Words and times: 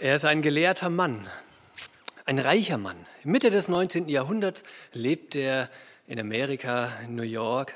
Er 0.00 0.16
ist 0.16 0.24
ein 0.24 0.42
gelehrter 0.42 0.90
Mann, 0.90 1.28
ein 2.24 2.38
reicher 2.38 2.78
Mann. 2.78 2.96
Mitte 3.22 3.50
des 3.50 3.68
19. 3.68 4.08
Jahrhunderts 4.08 4.64
lebt 4.92 5.36
er 5.36 5.70
in 6.06 6.18
Amerika, 6.18 6.90
in 7.04 7.14
New 7.14 7.22
York, 7.22 7.74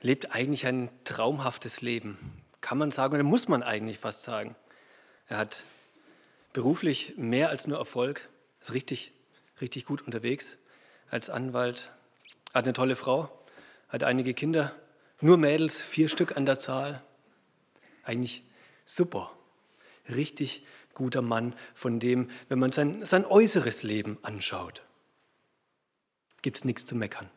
lebt 0.00 0.32
eigentlich 0.34 0.66
ein 0.66 0.88
traumhaftes 1.04 1.80
Leben. 1.80 2.18
Kann 2.60 2.78
man 2.78 2.90
sagen, 2.90 3.14
oder 3.14 3.22
muss 3.22 3.46
man 3.46 3.62
eigentlich 3.62 3.98
fast 3.98 4.22
sagen. 4.22 4.56
Er 5.28 5.36
hat 5.36 5.64
beruflich 6.52 7.14
mehr 7.16 7.50
als 7.50 7.66
nur 7.66 7.78
Erfolg, 7.78 8.28
ist 8.60 8.72
richtig, 8.72 9.12
richtig 9.60 9.84
gut 9.84 10.02
unterwegs 10.02 10.56
als 11.10 11.30
Anwalt, 11.30 11.90
hat 12.54 12.64
eine 12.64 12.72
tolle 12.72 12.96
Frau, 12.96 13.30
hat 13.90 14.02
einige 14.02 14.34
Kinder, 14.34 14.74
nur 15.20 15.36
Mädels, 15.36 15.82
vier 15.82 16.08
Stück 16.08 16.36
an 16.36 16.46
der 16.46 16.58
Zahl. 16.58 17.02
Eigentlich 18.02 18.42
super, 18.84 19.30
richtig 20.08 20.62
guter 20.98 21.22
Mann, 21.22 21.54
von 21.74 22.00
dem, 22.00 22.28
wenn 22.48 22.58
man 22.58 22.72
sein, 22.72 23.06
sein 23.06 23.24
äußeres 23.24 23.82
Leben 23.82 24.18
anschaut, 24.22 24.82
gibt 26.42 26.58
es 26.58 26.64
nichts 26.64 26.84
zu 26.84 26.94
meckern. 26.94 27.30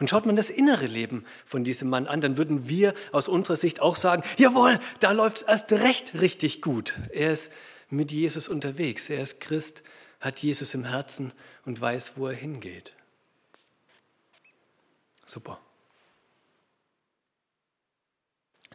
Und 0.00 0.08
schaut 0.08 0.24
man 0.24 0.36
das 0.36 0.50
innere 0.50 0.86
Leben 0.86 1.24
von 1.44 1.64
diesem 1.64 1.88
Mann 1.88 2.06
an, 2.06 2.20
dann 2.20 2.36
würden 2.36 2.68
wir 2.68 2.94
aus 3.12 3.28
unserer 3.28 3.56
Sicht 3.56 3.80
auch 3.80 3.96
sagen, 3.96 4.22
jawohl, 4.36 4.78
da 5.00 5.12
läuft 5.12 5.38
es 5.38 5.42
erst 5.42 5.72
recht 5.72 6.14
richtig 6.20 6.62
gut. 6.62 6.94
Er 7.12 7.32
ist 7.32 7.52
mit 7.90 8.10
Jesus 8.10 8.48
unterwegs, 8.48 9.10
er 9.10 9.22
ist 9.22 9.40
Christ, 9.40 9.82
hat 10.20 10.40
Jesus 10.40 10.74
im 10.74 10.84
Herzen 10.84 11.32
und 11.64 11.80
weiß, 11.80 12.12
wo 12.16 12.28
er 12.28 12.34
hingeht. 12.34 12.94
Super. 15.26 15.60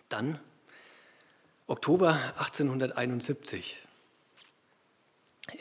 Dann 0.10 0.40
Oktober 1.68 2.20
1871. 2.38 3.83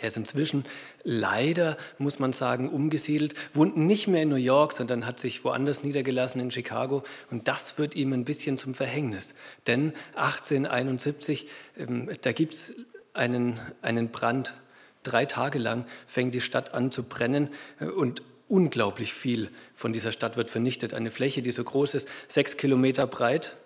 Er 0.01 0.09
ist 0.09 0.17
inzwischen 0.17 0.65
leider, 1.03 1.77
muss 1.99 2.21
man 2.21 2.33
sagen, 2.33 2.69
umgesiedelt, 2.69 3.35
wohnt 3.53 3.77
nicht 3.77 4.07
mehr 4.07 4.23
in 4.23 4.29
New 4.29 4.37
York, 4.37 4.73
sondern 4.73 5.07
hat 5.07 5.19
sich 5.19 5.45
woanders 5.45 5.83
niedergelassen 5.83 6.41
in 6.41 6.53
Chicago. 6.53 7.03
Und 7.33 7.49
das 7.49 7.79
wird 7.79 7.97
ihm 7.97 8.13
ein 8.13 8.25
bisschen 8.25 8.59
zum 8.59 8.75
Verhängnis. 8.75 9.35
Denn 9.67 9.93
1871, 10.15 11.49
ähm, 11.77 12.11
da 12.23 12.31
gibt 12.31 12.55
es 12.55 12.75
einen, 13.13 13.59
einen 13.83 14.11
Brand. 14.11 14.55
Drei 15.03 15.27
Tage 15.27 15.59
lang 15.59 15.85
fängt 16.07 16.33
die 16.33 16.41
Stadt 16.41 16.75
an 16.75 16.93
zu 16.93 17.03
brennen 17.03 17.49
äh, 17.81 17.87
und 17.87 18.23
unglaublich 18.49 19.13
viel 19.13 19.51
von 19.75 19.93
dieser 19.93 20.13
Stadt 20.13 20.37
wird 20.37 20.51
vernichtet. 20.51 20.95
Eine 20.95 21.11
Fläche, 21.11 21.43
die 21.43 21.51
so 21.51 21.65
groß 21.65 21.95
ist, 21.95 22.09
sechs 22.29 22.57
Kilometer 22.57 23.09
breit 23.09 23.57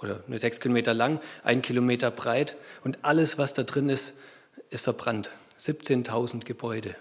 oder 0.00 0.22
sechs 0.34 0.60
Kilometer 0.60 0.94
lang, 0.94 1.20
ein 1.42 1.60
Kilometer 1.60 2.12
breit 2.12 2.56
und 2.84 2.98
alles, 3.02 3.36
was 3.36 3.52
da 3.52 3.64
drin 3.64 3.88
ist, 3.88 4.14
ist 4.70 4.84
verbrannt. 4.84 5.32
17.000 5.58 6.44
Gebäude. 6.44 6.96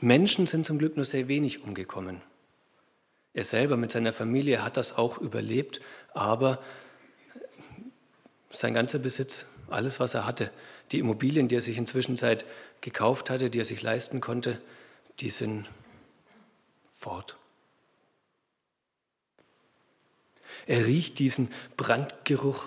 Menschen 0.00 0.46
sind 0.46 0.66
zum 0.66 0.78
Glück 0.78 0.96
nur 0.96 1.04
sehr 1.04 1.28
wenig 1.28 1.62
umgekommen. 1.62 2.22
Er 3.32 3.44
selber 3.44 3.76
mit 3.76 3.92
seiner 3.92 4.12
Familie 4.12 4.64
hat 4.64 4.76
das 4.76 4.96
auch 4.96 5.18
überlebt, 5.18 5.80
aber 6.14 6.62
sein 8.50 8.74
ganzer 8.74 8.98
Besitz, 8.98 9.44
alles, 9.68 10.00
was 10.00 10.14
er 10.14 10.26
hatte, 10.26 10.50
die 10.90 10.98
Immobilien, 10.98 11.46
die 11.46 11.56
er 11.56 11.60
sich 11.60 11.78
inzwischen 11.78 12.16
Zeit 12.16 12.44
gekauft 12.80 13.30
hatte, 13.30 13.50
die 13.50 13.60
er 13.60 13.64
sich 13.64 13.82
leisten 13.82 14.20
konnte, 14.20 14.60
die 15.20 15.30
sind 15.30 15.68
fort. 16.90 17.36
Er 20.66 20.86
riecht 20.86 21.18
diesen 21.18 21.48
Brandgeruch. 21.76 22.64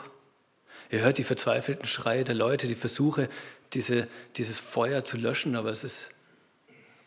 Er 0.89 1.01
hört 1.01 1.17
die 1.17 1.23
verzweifelten 1.23 1.85
Schreie 1.85 2.23
der 2.23 2.35
Leute, 2.35 2.67
die 2.67 2.75
Versuche, 2.75 3.29
diese, 3.73 4.07
dieses 4.35 4.59
Feuer 4.59 5.03
zu 5.03 5.17
löschen, 5.17 5.55
aber 5.55 5.71
es 5.71 5.83
ist 5.83 6.09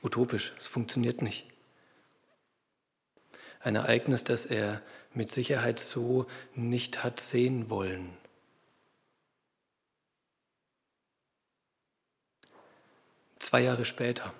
utopisch, 0.02 0.52
es 0.58 0.66
funktioniert 0.66 1.22
nicht. 1.22 1.46
Ein 3.60 3.76
Ereignis, 3.76 4.24
das 4.24 4.46
er 4.46 4.82
mit 5.12 5.30
Sicherheit 5.30 5.80
so 5.80 6.26
nicht 6.54 7.02
hat 7.02 7.20
sehen 7.20 7.70
wollen. 7.70 8.16
Zwei 13.38 13.60
Jahre 13.62 13.84
später. 13.84 14.32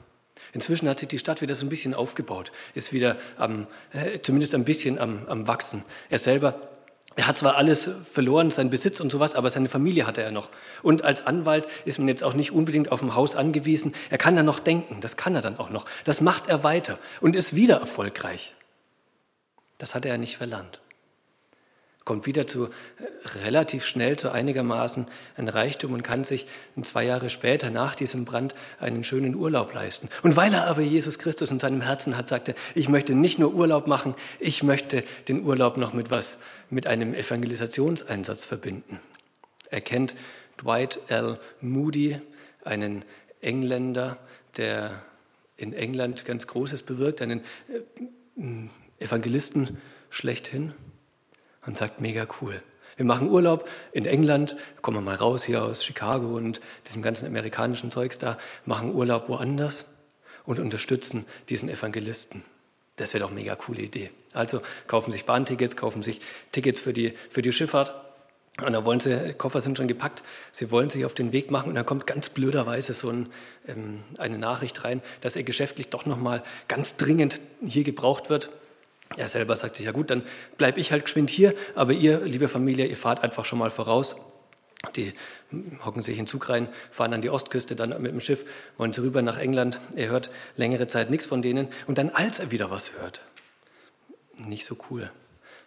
Inzwischen 0.53 0.89
hat 0.89 0.99
sich 0.99 1.09
die 1.09 1.19
Stadt 1.19 1.43
wieder 1.43 1.55
so 1.55 1.67
ein 1.67 1.69
bisschen 1.69 1.95
aufgebaut, 1.95 2.53
ist 2.75 2.93
wieder 2.93 3.19
am, 3.37 3.67
äh, 3.93 4.21
zumindest 4.21 4.55
ein 4.55 4.65
bisschen 4.65 4.99
am, 4.99 5.27
am 5.27 5.47
Wachsen. 5.47 5.85
Er 6.09 6.19
selber 6.19 6.76
er 7.17 7.27
hat 7.27 7.39
zwar 7.39 7.57
alles 7.57 7.91
verloren, 8.03 8.51
seinen 8.51 8.71
Besitz 8.71 9.01
und 9.01 9.11
sowas, 9.11 9.35
aber 9.35 9.51
seine 9.51 9.69
Familie 9.69 10.07
hatte 10.07 10.23
er 10.23 10.31
noch. 10.31 10.51
Und 10.83 11.03
als 11.03 11.27
Anwalt 11.27 11.67
ist 11.85 11.99
man 11.99 12.09
jetzt 12.09 12.23
auch 12.23 12.35
nicht 12.35 12.53
unbedingt 12.53 12.93
auf 12.93 13.01
dem 13.01 13.15
Haus 13.15 13.35
angewiesen. 13.35 13.95
Er 14.11 14.19
kann 14.19 14.37
dann 14.37 14.47
noch 14.47 14.61
denken, 14.61 15.01
das 15.01 15.17
kann 15.17 15.35
er 15.35 15.41
dann 15.41 15.59
auch 15.59 15.71
noch. 15.71 15.87
Das 16.05 16.21
macht 16.21 16.47
er 16.47 16.63
weiter 16.63 16.99
und 17.21 17.35
ist 17.35 17.57
wieder 17.57 17.77
erfolgreich. 17.79 18.55
Das 19.79 19.95
hat 19.95 20.05
er 20.05 20.19
nicht 20.19 20.37
verlernt 20.37 20.81
kommt 22.07 22.25
wieder 22.25 22.47
zu 22.47 22.67
äh, 22.67 23.39
relativ 23.41 23.85
schnell 23.85 24.17
zu 24.17 24.31
einigermaßen 24.31 25.07
ein 25.37 25.49
Reichtum 25.49 25.93
und 25.93 26.03
kann 26.03 26.25
sich 26.25 26.47
zwei 26.83 27.05
Jahre 27.05 27.29
später 27.29 27.69
nach 27.69 27.95
diesem 27.95 28.25
Brand 28.25 28.55
einen 28.81 29.05
schönen 29.05 29.35
Urlaub 29.35 29.75
leisten. 29.75 30.09
Und 30.23 30.37
weil 30.37 30.55
er 30.55 30.69
aber 30.69 30.81
Jesus 30.81 31.19
Christus 31.19 31.51
in 31.51 31.59
seinem 31.59 31.83
Herzen 31.83 32.17
hat, 32.17 32.29
sagte, 32.29 32.55
ich 32.75 32.89
möchte 32.89 33.15
nicht 33.15 33.39
nur 33.39 33.53
Urlaub 33.53 33.89
machen, 33.89 34.15
ich 34.39 34.63
möchte 34.63 35.05
den 35.29 35.45
Urlaub 35.45 35.77
noch 35.77 35.93
mit 35.93 36.11
was, 36.11 36.39
mit 36.71 36.87
einem 36.87 37.13
Evangelisationseinsatz 37.13 38.45
verbinden. 38.45 39.01
Er 39.71 39.81
kennt 39.81 40.15
Dwight 40.63 41.01
L. 41.09 41.39
Moody, 41.61 42.21
einen 42.65 43.05
Engländer, 43.41 44.17
der 44.57 45.03
in 45.57 45.73
England 45.73 46.25
ganz 46.25 46.47
Großes 46.47 46.83
bewirkt, 46.83 47.21
einen 47.21 47.41
äh, 48.39 49.05
Evangelisten 49.05 49.79
schlechthin 50.09 50.73
und 51.67 51.77
sagt, 51.77 52.01
mega 52.01 52.27
cool. 52.41 52.63
Wir 52.97 53.05
machen 53.05 53.29
Urlaub 53.29 53.69
in 53.93 54.07
England, 54.07 54.57
kommen 54.81 54.97
wir 54.97 55.03
mal 55.03 55.17
raus 55.17 55.45
hier 55.45 55.63
aus 55.63 55.85
Chicago 55.85 56.35
und 56.35 56.61
diesem 56.87 57.03
ganzen 57.03 57.27
amerikanischen 57.27 57.91
Zeugs 57.91 58.19
da, 58.19 58.39
machen 58.65 58.95
Urlaub 58.95 59.29
woanders 59.29 59.85
und 60.45 60.59
unterstützen 60.59 61.27
diesen 61.51 61.69
Evangelisten. 61.69 62.43
Das 62.97 63.13
wäre 63.13 63.23
doch 63.23 63.31
eine 63.31 63.41
mega 63.41 63.55
coole 63.55 63.83
Idee. 63.83 64.11
Also 64.33 64.63
kaufen 64.87 65.13
sich 65.13 65.27
Bahntickets, 65.27 65.77
kaufen 65.77 66.03
sich 66.03 66.21
Tickets 66.53 66.81
für 66.81 66.95
die, 66.95 67.13
für 67.29 67.43
die 67.43 67.53
Schifffahrt. 67.53 67.95
Und 68.65 68.73
dann 68.73 68.87
wollen 68.87 69.01
sie, 69.01 69.35
Koffer 69.35 69.61
sind 69.61 69.77
schon 69.77 69.87
gepackt, 69.87 70.23
sie 70.51 70.71
wollen 70.71 70.89
sich 70.89 71.05
auf 71.05 71.13
den 71.13 71.33
Weg 71.33 71.51
machen 71.51 71.69
und 71.69 71.75
dann 71.75 71.85
kommt 71.85 72.07
ganz 72.07 72.31
blöderweise 72.31 72.95
so 72.95 73.11
ein, 73.11 73.29
ähm, 73.69 74.03
eine 74.17 74.39
Nachricht 74.39 74.83
rein, 74.83 75.03
dass 75.21 75.37
er 75.37 75.43
geschäftlich 75.43 75.91
doch 75.91 76.07
nochmal 76.07 76.43
ganz 76.67 76.97
dringend 76.97 77.43
hier 77.67 77.85
gebraucht 77.85 78.31
wird. 78.31 78.49
Er 79.17 79.29
selber 79.29 79.57
sagt 79.57 79.77
sich, 79.77 79.87
ja 79.87 79.93
gut, 79.93 80.11
dann 80.11 80.23
bleibe 80.57 80.81
ich 80.81 80.91
halt 80.91 81.05
geschwind 81.05 81.31
hier, 81.31 81.55
aber 81.75 81.93
ihr, 81.93 82.25
liebe 82.25 82.49
Familie, 82.49 82.87
ihr 82.87 82.97
fahrt 82.97 83.23
einfach 83.23 83.45
schon 83.45 83.59
mal 83.59 83.71
voraus. 83.71 84.17
Die 84.97 85.15
hocken 85.85 86.03
sich 86.03 86.19
in 86.19 86.27
Zug 86.27 86.49
rein, 86.49 86.69
fahren 86.91 87.15
an 87.15 87.23
die 87.23 87.31
Ostküste, 87.31 87.77
dann 87.77 87.91
mit 88.03 88.13
dem 88.13 88.21
Schiff, 88.21 88.45
wollen 88.77 88.93
sie 88.93 89.03
rüber 89.03 89.23
nach 89.23 89.39
England. 89.39 89.79
Er 89.95 90.09
hört 90.09 90.31
längere 90.57 90.87
Zeit 90.87 91.11
nichts 91.11 91.27
von 91.27 91.41
denen. 91.41 91.69
Und 91.87 91.99
dann, 91.99 92.11
als 92.11 92.41
er 92.41 92.51
wieder 92.51 92.71
was 92.71 92.93
hört, 92.99 93.23
nicht 94.37 94.65
so 94.65 94.77
cool. 94.91 95.11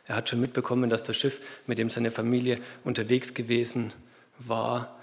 Er 0.05 0.15
hat 0.15 0.29
schon 0.29 0.41
mitbekommen, 0.41 0.89
dass 0.89 1.03
das 1.03 1.17
Schiff, 1.17 1.39
mit 1.65 1.77
dem 1.77 1.89
seine 1.89 2.11
Familie 2.11 2.59
unterwegs 2.83 3.33
gewesen 3.33 3.93
war, 4.37 4.95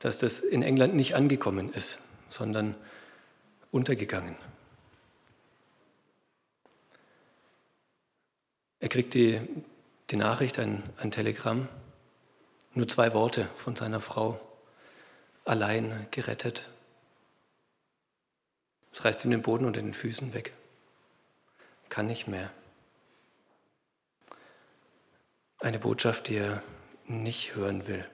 dass 0.00 0.18
das 0.18 0.40
in 0.40 0.62
England 0.62 0.94
nicht 0.94 1.14
angekommen 1.14 1.72
ist, 1.72 1.98
sondern 2.28 2.74
untergegangen. 3.70 4.36
Er 8.84 8.90
kriegt 8.90 9.14
die, 9.14 9.40
die 10.10 10.16
Nachricht, 10.16 10.58
ein, 10.58 10.82
ein 10.98 11.10
Telegramm, 11.10 11.70
nur 12.74 12.86
zwei 12.86 13.14
Worte 13.14 13.48
von 13.56 13.74
seiner 13.74 14.02
Frau, 14.02 14.38
allein 15.46 16.06
gerettet. 16.10 16.68
Es 18.92 19.02
reißt 19.02 19.24
ihm 19.24 19.30
den 19.30 19.40
Boden 19.40 19.64
unter 19.64 19.80
den 19.80 19.94
Füßen 19.94 20.34
weg. 20.34 20.52
Kann 21.88 22.08
nicht 22.08 22.28
mehr. 22.28 22.50
Eine 25.60 25.78
Botschaft, 25.78 26.28
die 26.28 26.36
er 26.36 26.62
nicht 27.06 27.54
hören 27.54 27.86
will. 27.86 28.04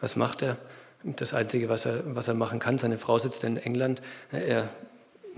Was 0.00 0.16
macht 0.16 0.40
er? 0.40 0.56
Das 1.02 1.34
Einzige, 1.34 1.68
was 1.68 1.84
er, 1.84 2.16
was 2.16 2.26
er 2.26 2.32
machen 2.32 2.58
kann, 2.58 2.78
seine 2.78 2.96
Frau 2.96 3.18
sitzt 3.18 3.44
in 3.44 3.58
England, 3.58 4.00
er 4.30 4.70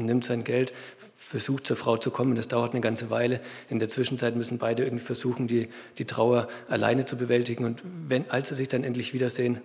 nimmt 0.06 0.25
sein 0.25 0.44
Geld, 0.44 0.73
versucht 1.14 1.67
zur 1.67 1.76
Frau 1.76 1.97
zu 1.97 2.11
kommen. 2.11 2.35
Das 2.35 2.49
dauert 2.49 2.73
eine 2.73 2.81
ganze 2.81 3.11
Weile. 3.11 3.41
In 3.69 3.79
der 3.79 3.88
Zwischenzeit 3.88 4.37
müssen 4.37 4.58
beide 4.58 4.85
irgendwie 4.85 5.05
versuchen, 5.05 5.49
die, 5.49 5.69
die 5.99 6.05
Trauer 6.05 6.49
alleine 6.69 7.05
zu 7.05 7.17
bewältigen. 7.17 7.64
Und 7.64 7.82
wenn, 8.08 8.31
als 8.31 8.49
sie 8.49 8.55
sich 8.55 8.69
dann 8.69 8.85
endlich 8.85 9.14
wiedersehen, 9.14 9.61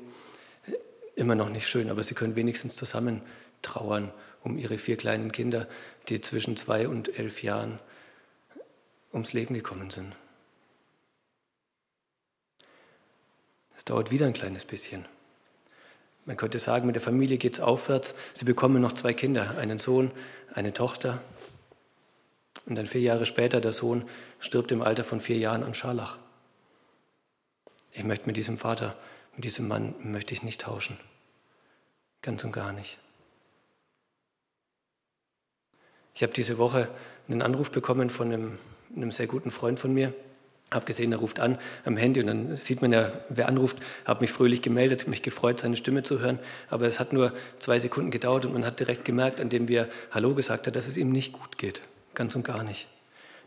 immer 1.15 1.35
noch 1.35 1.49
nicht 1.49 1.67
schön, 1.67 1.89
aber 1.89 2.03
sie 2.03 2.13
können 2.13 2.35
wenigstens 2.35 2.75
zusammen 2.75 3.21
trauern 3.61 4.11
um 4.41 4.57
ihre 4.57 4.77
vier 4.77 4.95
kleinen 4.95 5.31
Kinder, 5.31 5.67
die 6.07 6.21
zwischen 6.21 6.55
zwei 6.55 6.87
und 6.87 7.17
elf 7.17 7.41
Jahren 7.41 7.79
ums 9.11 9.33
Leben 9.33 9.55
gekommen 9.55 9.89
sind. 9.89 10.15
Es 13.75 13.85
dauert 13.85 14.11
wieder 14.11 14.27
ein 14.27 14.33
kleines 14.33 14.65
bisschen. 14.65 15.05
Man 16.25 16.37
könnte 16.37 16.57
sagen, 16.57 16.87
mit 16.87 16.95
der 16.95 17.03
Familie 17.03 17.37
geht 17.37 17.53
es 17.53 17.59
aufwärts. 17.59 18.15
Sie 18.33 18.45
bekommen 18.45 18.81
noch 18.81 18.93
zwei 18.93 19.13
Kinder, 19.13 19.57
einen 19.57 19.77
Sohn, 19.77 20.11
eine 20.53 20.73
Tochter. 20.73 21.21
Und 22.65 22.75
dann 22.75 22.87
vier 22.87 23.01
Jahre 23.01 23.27
später, 23.27 23.61
der 23.61 23.71
Sohn 23.71 24.09
stirbt 24.39 24.71
im 24.71 24.81
Alter 24.81 25.03
von 25.03 25.19
vier 25.19 25.37
Jahren 25.37 25.63
an 25.63 25.75
Scharlach. 25.75 26.17
Ich 27.91 28.03
möchte 28.03 28.25
mit 28.25 28.37
diesem 28.37 28.57
Vater, 28.57 28.95
mit 29.35 29.45
diesem 29.45 29.67
Mann, 29.67 29.93
möchte 29.99 30.33
ich 30.33 30.41
nicht 30.41 30.61
tauschen. 30.61 30.97
Ganz 32.23 32.43
und 32.43 32.51
gar 32.51 32.73
nicht. 32.73 32.97
Ich 36.15 36.23
habe 36.23 36.33
diese 36.33 36.57
Woche 36.57 36.89
einen 37.27 37.41
Anruf 37.43 37.69
bekommen 37.69 38.09
von 38.09 38.31
einem, 38.31 38.57
einem 38.95 39.11
sehr 39.11 39.27
guten 39.27 39.51
Freund 39.51 39.79
von 39.79 39.93
mir. 39.93 40.13
Habe 40.75 40.85
gesehen, 40.85 41.11
er 41.11 41.17
ruft 41.17 41.39
an 41.39 41.57
am 41.85 41.97
Handy 41.97 42.19
und 42.19 42.27
dann 42.27 42.57
sieht 42.57 42.81
man 42.81 42.91
ja, 42.91 43.11
wer 43.29 43.47
anruft. 43.47 43.77
Habe 44.05 44.21
mich 44.21 44.31
fröhlich 44.31 44.61
gemeldet, 44.61 45.07
mich 45.07 45.21
gefreut, 45.21 45.59
seine 45.59 45.75
Stimme 45.75 46.03
zu 46.03 46.19
hören. 46.19 46.39
Aber 46.69 46.85
es 46.85 46.99
hat 46.99 47.13
nur 47.13 47.33
zwei 47.59 47.79
Sekunden 47.79 48.11
gedauert 48.11 48.45
und 48.45 48.53
man 48.53 48.65
hat 48.65 48.79
direkt 48.79 49.05
gemerkt, 49.05 49.41
an 49.41 49.49
dem 49.49 49.67
wir 49.67 49.89
Hallo 50.11 50.35
gesagt 50.35 50.67
hat, 50.67 50.75
dass 50.75 50.87
es 50.87 50.97
ihm 50.97 51.11
nicht 51.11 51.33
gut 51.33 51.57
geht. 51.57 51.81
Ganz 52.13 52.35
und 52.35 52.43
gar 52.43 52.63
nicht. 52.63 52.87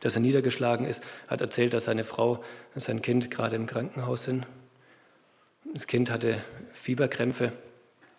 Dass 0.01 0.15
er 0.15 0.21
niedergeschlagen 0.21 0.87
ist, 0.87 1.05
hat 1.29 1.41
erzählt, 1.41 1.73
dass 1.73 1.85
seine 1.85 2.05
Frau 2.05 2.43
und 2.75 2.81
sein 2.81 3.03
Kind 3.03 3.31
gerade 3.31 3.57
im 3.57 3.67
Krankenhaus 3.67 4.25
sind. 4.25 4.47
Das 5.75 5.87
Kind 5.87 6.11
hatte 6.11 6.39
Fieberkrämpfe. 6.73 7.53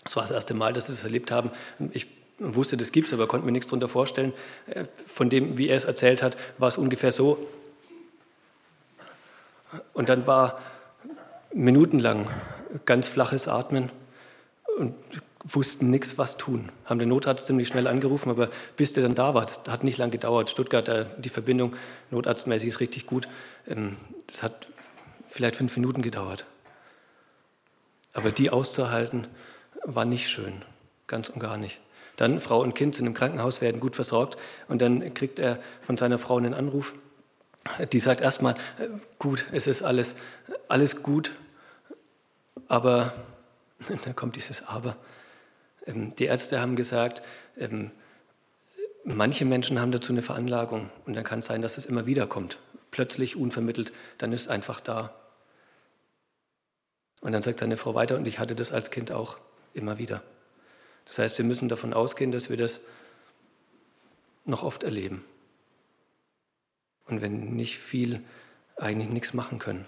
Das 0.03 0.15
war 0.15 0.23
das 0.23 0.31
erste 0.31 0.53
Mal, 0.53 0.73
dass 0.73 0.85
sie 0.85 0.91
das 0.91 1.03
erlebt 1.03 1.31
haben. 1.31 1.51
Ich 1.91 2.07
wusste, 2.39 2.77
das 2.77 2.91
gibt 2.91 3.07
es, 3.07 3.13
aber 3.13 3.27
konnte 3.27 3.45
mir 3.45 3.51
nichts 3.51 3.67
darunter 3.67 3.89
vorstellen. 3.89 4.33
Äh, 4.67 4.85
von 5.05 5.29
dem, 5.29 5.57
wie 5.57 5.67
er 5.67 5.77
es 5.77 5.85
erzählt 5.85 6.23
hat, 6.23 6.37
war 6.57 6.67
es 6.67 6.77
ungefähr 6.77 7.11
so, 7.11 7.37
und 9.93 10.09
dann 10.09 10.27
war 10.27 10.59
minutenlang 11.53 12.27
ganz 12.85 13.07
flaches 13.07 13.47
Atmen 13.47 13.91
und 14.77 14.93
wussten 15.43 15.89
nichts, 15.89 16.17
was 16.17 16.37
tun. 16.37 16.69
Haben 16.85 16.99
den 16.99 17.09
Notarzt 17.09 17.47
ziemlich 17.47 17.67
schnell 17.67 17.87
angerufen, 17.87 18.29
aber 18.29 18.49
bis 18.75 18.93
der 18.93 19.03
dann 19.03 19.15
da 19.15 19.33
war, 19.33 19.45
das 19.45 19.61
hat 19.67 19.83
nicht 19.83 19.97
lange 19.97 20.11
gedauert. 20.11 20.49
Stuttgart, 20.49 21.07
die 21.17 21.29
Verbindung 21.29 21.75
notarztmäßig 22.11 22.69
ist 22.69 22.79
richtig 22.79 23.05
gut. 23.05 23.27
Ähm, 23.67 23.95
das 24.27 24.43
hat 24.43 24.67
vielleicht 25.27 25.55
fünf 25.55 25.75
Minuten 25.75 26.01
gedauert. 26.01 26.45
Aber 28.13 28.31
die 28.31 28.49
auszuhalten, 28.49 29.27
war 29.83 30.05
nicht 30.05 30.29
schön, 30.29 30.61
ganz 31.07 31.29
und 31.29 31.39
gar 31.39 31.57
nicht. 31.57 31.79
Dann 32.17 32.41
Frau 32.41 32.61
und 32.61 32.75
Kind 32.75 32.95
sind 32.95 33.05
im 33.05 33.13
Krankenhaus, 33.13 33.61
werden 33.61 33.79
gut 33.79 33.95
versorgt 33.95 34.37
und 34.67 34.81
dann 34.81 35.13
kriegt 35.13 35.39
er 35.39 35.59
von 35.81 35.95
seiner 35.95 36.17
Frau 36.17 36.37
einen 36.37 36.53
Anruf 36.53 36.93
die 37.91 37.99
sagt 37.99 38.21
erstmal, 38.21 38.55
gut, 39.17 39.45
es 39.51 39.67
ist 39.67 39.83
alles, 39.83 40.15
alles 40.67 41.03
gut, 41.03 41.31
aber, 42.67 43.13
da 44.05 44.13
kommt 44.13 44.35
dieses 44.35 44.67
Aber. 44.67 44.95
Ähm, 45.85 46.15
die 46.15 46.25
Ärzte 46.25 46.59
haben 46.61 46.75
gesagt, 46.75 47.21
ähm, 47.57 47.91
manche 49.03 49.45
Menschen 49.45 49.79
haben 49.79 49.91
dazu 49.91 50.11
eine 50.11 50.21
Veranlagung 50.21 50.89
und 51.05 51.15
dann 51.15 51.23
kann 51.23 51.39
es 51.39 51.47
sein, 51.47 51.61
dass 51.61 51.77
es 51.77 51.85
immer 51.85 52.05
wieder 52.05 52.27
kommt. 52.27 52.59
Plötzlich, 52.91 53.35
unvermittelt, 53.35 53.91
dann 54.17 54.33
ist 54.33 54.41
es 54.41 54.47
einfach 54.47 54.79
da. 54.79 55.13
Und 57.21 57.33
dann 57.33 57.41
sagt 57.41 57.59
seine 57.59 57.77
Frau 57.77 57.95
weiter, 57.95 58.15
und 58.15 58.27
ich 58.27 58.39
hatte 58.39 58.55
das 58.55 58.71
als 58.71 58.91
Kind 58.91 59.11
auch 59.11 59.37
immer 59.73 59.97
wieder. 59.97 60.23
Das 61.05 61.19
heißt, 61.19 61.37
wir 61.37 61.45
müssen 61.45 61.69
davon 61.69 61.93
ausgehen, 61.93 62.31
dass 62.31 62.49
wir 62.49 62.57
das 62.57 62.79
noch 64.45 64.63
oft 64.63 64.83
erleben 64.83 65.23
und 67.09 67.21
wenn 67.21 67.55
nicht 67.55 67.77
viel, 67.77 68.23
eigentlich 68.77 69.09
nichts 69.09 69.33
machen 69.33 69.59
können. 69.59 69.85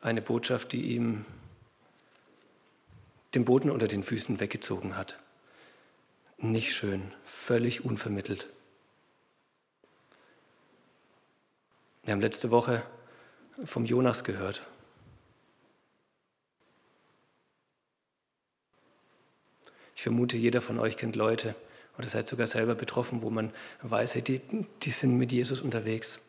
Eine 0.00 0.22
Botschaft, 0.22 0.72
die 0.72 0.94
ihm 0.94 1.24
den 3.34 3.44
Boden 3.44 3.70
unter 3.70 3.88
den 3.88 4.02
Füßen 4.02 4.40
weggezogen 4.40 4.96
hat. 4.96 5.18
Nicht 6.38 6.74
schön, 6.74 7.12
völlig 7.24 7.84
unvermittelt. 7.84 8.48
Wir 12.02 12.12
haben 12.12 12.20
letzte 12.20 12.50
Woche 12.50 12.82
vom 13.64 13.84
Jonas 13.84 14.22
gehört. 14.22 14.62
Ich 19.96 20.02
vermute, 20.02 20.36
jeder 20.36 20.60
von 20.62 20.78
euch 20.78 20.96
kennt 20.96 21.16
Leute, 21.16 21.56
oder 21.98 22.08
seid 22.08 22.28
sogar 22.28 22.46
selber 22.46 22.74
betroffen, 22.74 23.22
wo 23.22 23.30
man 23.30 23.52
weiß, 23.82 24.14
hey, 24.14 24.22
die, 24.22 24.40
die 24.82 24.90
sind 24.90 25.16
mit 25.16 25.32
Jesus 25.32 25.60
unterwegs. 25.60 26.20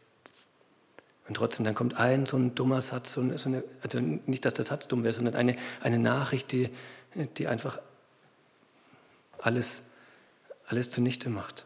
Und 1.28 1.36
trotzdem, 1.36 1.66
dann 1.66 1.76
kommt 1.76 1.98
ein 1.98 2.26
so 2.26 2.38
ein 2.38 2.56
dummer 2.56 2.82
Satz, 2.82 3.14
so 3.14 3.22
eine, 3.22 3.38
so 3.38 3.50
eine, 3.50 3.64
also 3.82 4.00
nicht, 4.00 4.46
dass 4.46 4.54
der 4.54 4.64
Satz 4.64 4.88
dumm 4.88 5.04
wäre, 5.04 5.14
sondern 5.14 5.36
eine, 5.36 5.58
eine 5.82 6.00
Nachricht, 6.00 6.52
die, 6.54 6.70
die 7.38 7.48
einfach 7.48 7.80
alles, 9.40 9.82
alles 10.68 10.90
zunichte 10.90 11.30
macht. 11.30 11.66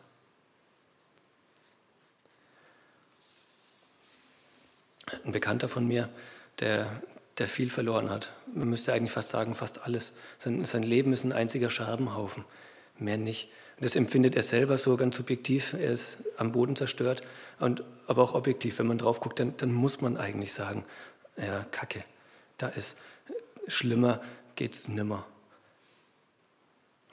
Ein 5.26 5.32
Bekannter 5.32 5.70
von 5.70 5.88
mir, 5.88 6.10
der, 6.60 7.02
der 7.38 7.48
viel 7.48 7.70
verloren 7.70 8.10
hat, 8.10 8.32
man 8.54 8.70
müsste 8.70 8.94
eigentlich 8.94 9.12
fast 9.12 9.30
sagen, 9.30 9.54
fast 9.56 9.84
alles. 9.84 10.14
Sein, 10.40 10.66
sein 10.66 10.84
Leben 10.84 11.14
ist 11.14 11.24
ein 11.24 11.34
einziger 11.34 11.70
Scherbenhaufen, 11.70 12.46
mehr 12.98 13.18
nicht. 13.18 13.50
Das 13.82 13.96
empfindet 13.96 14.36
er 14.36 14.44
selber 14.44 14.78
so 14.78 14.96
ganz 14.96 15.18
subjektiv. 15.18 15.74
Er 15.74 15.92
ist 15.92 16.18
am 16.38 16.52
Boden 16.52 16.76
zerstört, 16.76 17.24
und, 17.60 17.84
aber 18.08 18.22
auch 18.24 18.36
objektiv. 18.36 18.78
Wenn 18.80 18.88
man 18.88 19.00
drauf 19.00 19.20
guckt, 19.20 19.40
dann, 19.40 19.58
dann 19.58 19.74
muss 19.74 20.02
man 20.02 20.18
eigentlich 20.18 20.54
sagen, 20.54 20.86
ja, 21.36 21.66
Kacke, 21.72 22.04
da 22.58 22.68
ist 22.68 22.96
schlimmer, 23.68 24.22
geht's 24.56 24.88
nimmer. 24.88 25.26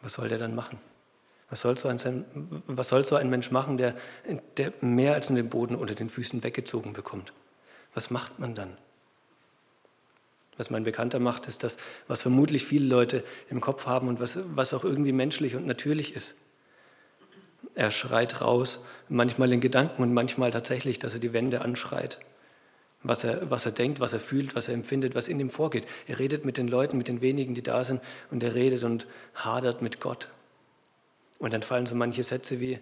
Was 0.03 0.15
soll 0.15 0.29
der 0.29 0.39
dann 0.39 0.55
machen? 0.55 0.79
Was 1.51 1.63
soll 1.63 1.79
so 1.79 1.89
ein, 1.89 1.99
was 2.67 2.91
soll 2.91 3.05
so 3.07 3.17
ein 3.17 3.31
Mensch 3.31 3.51
machen, 3.51 3.79
der, 3.79 3.97
der 4.59 4.75
mehr 4.83 5.15
als 5.15 5.31
nur 5.31 5.39
den 5.39 5.49
Boden 5.49 5.75
unter 5.75 5.95
den 5.95 6.11
Füßen 6.11 6.43
weggezogen 6.43 6.93
bekommt? 6.93 7.33
Was 7.95 8.11
macht 8.11 8.39
man 8.39 8.55
dann? 8.55 8.77
Was 10.59 10.69
mein 10.69 10.85
Bekannter 10.85 11.21
macht, 11.21 11.47
ist 11.47 11.63
das, 11.63 11.79
was 12.09 12.21
vermutlich 12.21 12.67
viele 12.67 12.85
Leute 12.85 13.25
im 13.49 13.63
Kopf 13.63 13.87
haben 13.87 14.09
und 14.09 14.21
was, 14.21 14.39
was 14.55 14.75
auch 14.75 14.85
irgendwie 14.85 15.13
menschlich 15.13 15.57
und 15.57 15.67
natürlich 15.67 16.15
ist. 16.15 16.37
Er 17.79 17.93
schreit 17.93 18.41
raus, 18.41 18.81
manchmal 19.09 19.53
in 19.53 19.61
Gedanken 19.61 20.03
und 20.03 20.13
manchmal 20.13 20.51
tatsächlich, 20.51 20.99
dass 20.99 21.15
er 21.15 21.21
die 21.21 21.33
Wände 21.33 21.61
anschreit. 21.61 22.19
Was 23.05 23.23
er, 23.23 23.53
was 23.53 23.67
er 23.67 23.71
denkt, 23.71 24.01
was 24.01 24.13
er 24.13 24.19
fühlt, 24.19 24.57
was 24.57 24.67
er 24.67 24.75
empfindet, 24.75 25.15
was 25.15 25.29
in 25.29 25.39
ihm 25.39 25.49
vorgeht. 25.49 25.87
Er 26.09 26.19
redet 26.19 26.45
mit 26.45 26.57
den 26.57 26.67
Leuten, 26.67 26.99
mit 26.99 27.07
den 27.07 27.21
wenigen, 27.21 27.55
die 27.55 27.63
da 27.63 27.85
sind, 27.85 28.03
und 28.33 28.43
er 28.43 28.57
redet 28.57 28.83
und 28.83 29.07
hadert 29.33 29.81
mit 29.81 30.01
Gott. 30.01 30.27
Und 31.39 31.53
dann 31.53 31.63
fallen 31.63 31.87
so 31.87 31.95
manche 31.95 32.25
Sätze 32.25 32.59
wie, 32.59 32.81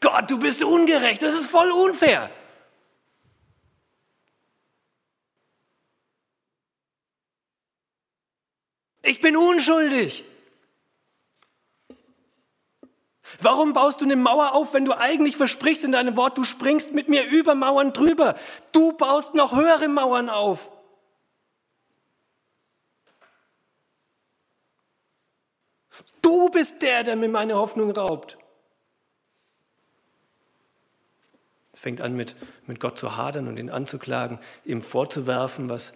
Gott, 0.00 0.30
du 0.30 0.38
bist 0.38 0.62
ungerecht, 0.62 1.20
das 1.20 1.34
ist 1.34 1.46
voll 1.46 1.72
unfair. 1.72 2.30
Ich 9.02 9.20
bin 9.20 9.36
unschuldig. 9.36 10.24
Warum 13.40 13.72
baust 13.72 14.00
du 14.00 14.04
eine 14.04 14.16
Mauer 14.16 14.54
auf, 14.54 14.72
wenn 14.72 14.84
du 14.84 14.92
eigentlich 14.92 15.36
versprichst 15.36 15.84
in 15.84 15.92
deinem 15.92 16.16
Wort, 16.16 16.38
du 16.38 16.44
springst 16.44 16.92
mit 16.92 17.08
mir 17.08 17.26
über 17.26 17.54
Mauern 17.54 17.92
drüber? 17.92 18.36
Du 18.72 18.92
baust 18.92 19.34
noch 19.34 19.54
höhere 19.54 19.88
Mauern 19.88 20.30
auf. 20.30 20.70
Du 26.22 26.50
bist 26.50 26.82
der, 26.82 27.04
der 27.04 27.16
mir 27.16 27.28
meine 27.28 27.56
Hoffnung 27.56 27.90
raubt. 27.90 28.38
Fängt 31.74 32.00
an 32.00 32.16
mit, 32.16 32.34
mit 32.66 32.80
Gott 32.80 32.98
zu 32.98 33.16
hadern 33.16 33.46
und 33.46 33.58
ihn 33.58 33.70
anzuklagen, 33.70 34.40
ihm 34.64 34.82
vorzuwerfen, 34.82 35.68
was, 35.68 35.94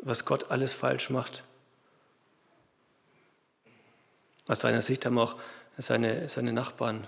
was 0.00 0.24
Gott 0.24 0.50
alles 0.50 0.74
falsch 0.74 1.10
macht. 1.10 1.42
Aus 4.46 4.60
seiner 4.60 4.82
Sicht 4.82 5.04
haben 5.06 5.18
auch 5.18 5.36
seine, 5.78 6.28
seine 6.28 6.52
Nachbarn, 6.52 7.06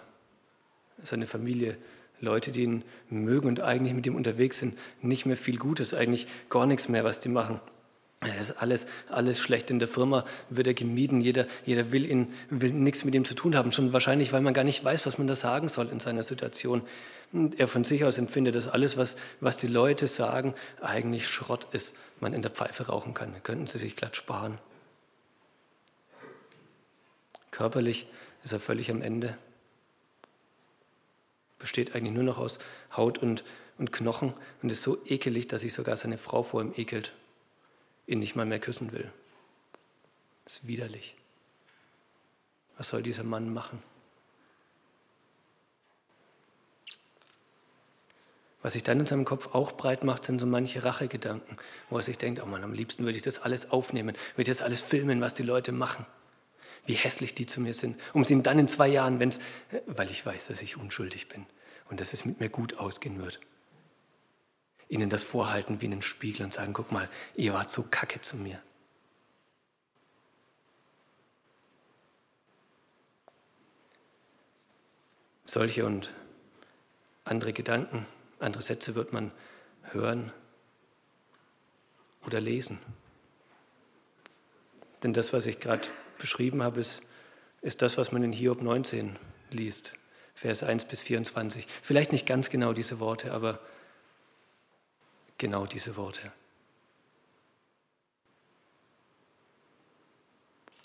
seine 1.02 1.26
Familie, 1.26 1.76
Leute, 2.20 2.50
die 2.50 2.62
ihn 2.62 2.84
mögen 3.10 3.46
und 3.46 3.60
eigentlich 3.60 3.92
mit 3.92 4.06
ihm 4.06 4.14
unterwegs 4.14 4.58
sind, 4.58 4.78
nicht 5.02 5.26
mehr 5.26 5.36
viel 5.36 5.58
Gutes, 5.58 5.92
eigentlich 5.92 6.26
gar 6.48 6.66
nichts 6.66 6.88
mehr, 6.88 7.04
was 7.04 7.20
die 7.20 7.28
machen. 7.28 7.60
Es 8.20 8.50
ist 8.50 8.62
alles, 8.62 8.86
alles 9.10 9.38
schlecht. 9.38 9.70
In 9.70 9.78
der 9.78 9.88
Firma 9.88 10.24
wird 10.48 10.66
er 10.66 10.74
gemieden. 10.74 11.20
Jeder, 11.20 11.46
jeder 11.66 11.92
will, 11.92 12.10
ihn, 12.10 12.32
will 12.48 12.72
nichts 12.72 13.04
mit 13.04 13.14
ihm 13.14 13.26
zu 13.26 13.34
tun 13.34 13.54
haben. 13.54 13.72
Schon 13.72 13.92
wahrscheinlich, 13.92 14.32
weil 14.32 14.40
man 14.40 14.54
gar 14.54 14.64
nicht 14.64 14.82
weiß, 14.82 15.04
was 15.06 15.18
man 15.18 15.26
da 15.26 15.36
sagen 15.36 15.68
soll 15.68 15.90
in 15.90 16.00
seiner 16.00 16.22
Situation. 16.22 16.82
Und 17.32 17.60
er 17.60 17.68
von 17.68 17.84
sich 17.84 18.04
aus 18.04 18.16
empfindet, 18.16 18.54
dass 18.54 18.68
alles, 18.68 18.96
was, 18.96 19.16
was 19.40 19.58
die 19.58 19.66
Leute 19.66 20.08
sagen, 20.08 20.54
eigentlich 20.80 21.28
Schrott 21.28 21.68
ist. 21.72 21.92
Man 22.18 22.32
in 22.32 22.40
der 22.40 22.50
Pfeife 22.50 22.86
rauchen 22.86 23.12
kann. 23.12 23.34
Könnten 23.42 23.66
sie 23.66 23.78
sich 23.78 23.96
glatt 23.96 24.16
sparen. 24.16 24.58
Körperlich 27.50 28.08
ist 28.46 28.52
er 28.52 28.60
völlig 28.60 28.92
am 28.92 29.02
Ende. 29.02 29.36
Besteht 31.58 31.96
eigentlich 31.96 32.14
nur 32.14 32.22
noch 32.22 32.38
aus 32.38 32.60
Haut 32.96 33.18
und, 33.18 33.42
und 33.76 33.92
Knochen 33.92 34.34
und 34.62 34.70
ist 34.70 34.82
so 34.82 35.04
ekelig, 35.04 35.48
dass 35.48 35.62
sich 35.62 35.74
sogar 35.74 35.96
seine 35.96 36.16
Frau 36.16 36.44
vor 36.44 36.62
ihm 36.62 36.72
ekelt, 36.76 37.12
ihn 38.06 38.20
nicht 38.20 38.36
mal 38.36 38.46
mehr 38.46 38.60
küssen 38.60 38.92
will. 38.92 39.10
Das 40.44 40.58
ist 40.58 40.66
widerlich. 40.68 41.16
Was 42.76 42.90
soll 42.90 43.02
dieser 43.02 43.24
Mann 43.24 43.52
machen? 43.52 43.82
Was 48.62 48.74
sich 48.74 48.84
dann 48.84 49.00
in 49.00 49.06
seinem 49.06 49.24
Kopf 49.24 49.56
auch 49.56 49.72
breit 49.72 50.04
macht, 50.04 50.24
sind 50.24 50.38
so 50.38 50.46
manche 50.46 50.84
Rachegedanken, 50.84 51.56
wo 51.90 51.96
er 51.96 52.02
sich 52.04 52.16
denkt, 52.16 52.40
oh 52.40 52.46
Mann, 52.46 52.62
am 52.62 52.72
liebsten 52.72 53.04
würde 53.04 53.16
ich 53.16 53.22
das 53.22 53.40
alles 53.40 53.72
aufnehmen, 53.72 54.16
würde 54.36 54.50
ich 54.50 54.56
das 54.56 54.64
alles 54.64 54.82
filmen, 54.82 55.20
was 55.20 55.34
die 55.34 55.42
Leute 55.42 55.72
machen. 55.72 56.06
Wie 56.86 56.94
hässlich 56.94 57.34
die 57.34 57.46
zu 57.46 57.60
mir 57.60 57.74
sind, 57.74 58.00
um 58.12 58.24
sie 58.24 58.40
dann 58.42 58.58
in 58.58 58.68
zwei 58.68 58.88
Jahren, 58.88 59.18
wenn's, 59.20 59.40
weil 59.86 60.10
ich 60.10 60.24
weiß, 60.24 60.48
dass 60.48 60.62
ich 60.62 60.76
unschuldig 60.76 61.28
bin 61.28 61.46
und 61.90 62.00
dass 62.00 62.12
es 62.12 62.24
mit 62.24 62.40
mir 62.40 62.48
gut 62.48 62.78
ausgehen 62.78 63.20
wird, 63.20 63.40
ihnen 64.88 65.10
das 65.10 65.24
vorhalten 65.24 65.80
wie 65.80 65.86
einen 65.86 66.02
Spiegel 66.02 66.44
und 66.44 66.54
sagen, 66.54 66.72
guck 66.72 66.92
mal, 66.92 67.08
ihr 67.34 67.52
wart 67.52 67.70
so 67.70 67.82
kacke 67.82 68.20
zu 68.20 68.36
mir. 68.36 68.62
Solche 75.44 75.86
und 75.86 76.12
andere 77.24 77.52
Gedanken, 77.52 78.06
andere 78.38 78.62
Sätze 78.62 78.94
wird 78.94 79.12
man 79.12 79.32
hören 79.92 80.32
oder 82.24 82.40
lesen. 82.40 82.78
Denn 85.02 85.12
das, 85.12 85.32
was 85.32 85.46
ich 85.46 85.60
gerade 85.60 85.86
beschrieben 86.18 86.62
habe, 86.62 86.80
ist, 86.80 87.02
ist 87.62 87.82
das, 87.82 87.98
was 87.98 88.12
man 88.12 88.22
in 88.22 88.32
Hiob 88.32 88.62
19 88.62 89.16
liest, 89.50 89.94
Vers 90.34 90.62
1 90.62 90.84
bis 90.86 91.02
24. 91.02 91.66
Vielleicht 91.82 92.12
nicht 92.12 92.26
ganz 92.26 92.50
genau 92.50 92.72
diese 92.72 93.00
Worte, 93.00 93.32
aber 93.32 93.60
genau 95.38 95.66
diese 95.66 95.96
Worte. 95.96 96.32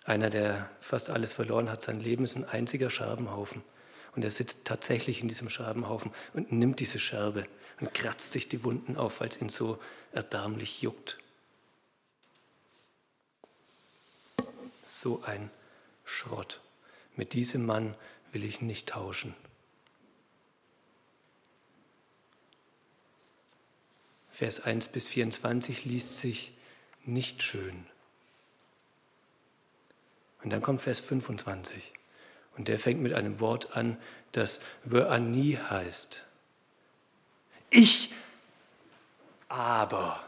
Einer, 0.04 0.30
der 0.30 0.70
fast 0.80 1.10
alles 1.10 1.34
verloren 1.34 1.70
hat, 1.70 1.84
sein 1.84 2.00
Leben 2.00 2.24
ist 2.24 2.36
ein 2.36 2.46
einziger 2.46 2.90
Scherbenhaufen. 2.90 3.62
Und 4.16 4.26
er 4.26 4.32
sitzt 4.32 4.66
tatsächlich 4.66 5.22
in 5.22 5.28
diesem 5.28 5.50
Scherbenhaufen 5.50 6.12
und 6.34 6.52
nimmt 6.52 6.80
diese 6.80 7.00
Scherbe 7.00 7.48
und 7.80 7.94
kratzt 7.94 8.32
sich 8.32 8.50
die 8.50 8.64
Wunden 8.64 8.98
auf, 8.98 9.22
weil 9.22 9.30
es 9.30 9.40
ihn 9.40 9.50
so 9.50 9.80
erbärmlich 10.12 10.82
juckt. 10.82 11.18
So 14.94 15.24
ein 15.24 15.50
Schrott. 16.04 16.60
Mit 17.16 17.32
diesem 17.32 17.66
Mann 17.66 17.96
will 18.34 18.44
ich 18.44 18.62
nicht 18.62 18.90
tauschen. 18.90 19.34
Vers 24.32 24.60
1 24.60 24.90
bis 24.90 25.08
24 25.08 25.86
liest 25.86 26.20
sich 26.20 26.52
nicht 27.06 27.42
schön. 27.42 27.86
Und 30.44 30.50
dann 30.50 30.62
kommt 30.62 30.82
Vers 30.82 31.00
25. 31.00 31.94
Und 32.58 32.68
der 32.68 32.78
fängt 32.78 33.02
mit 33.02 33.14
einem 33.14 33.40
Wort 33.40 33.78
an, 33.78 33.98
das 34.34 34.60
Wöani 34.84 35.58
heißt. 35.70 36.22
Ich 37.70 38.12
aber. 39.48 40.22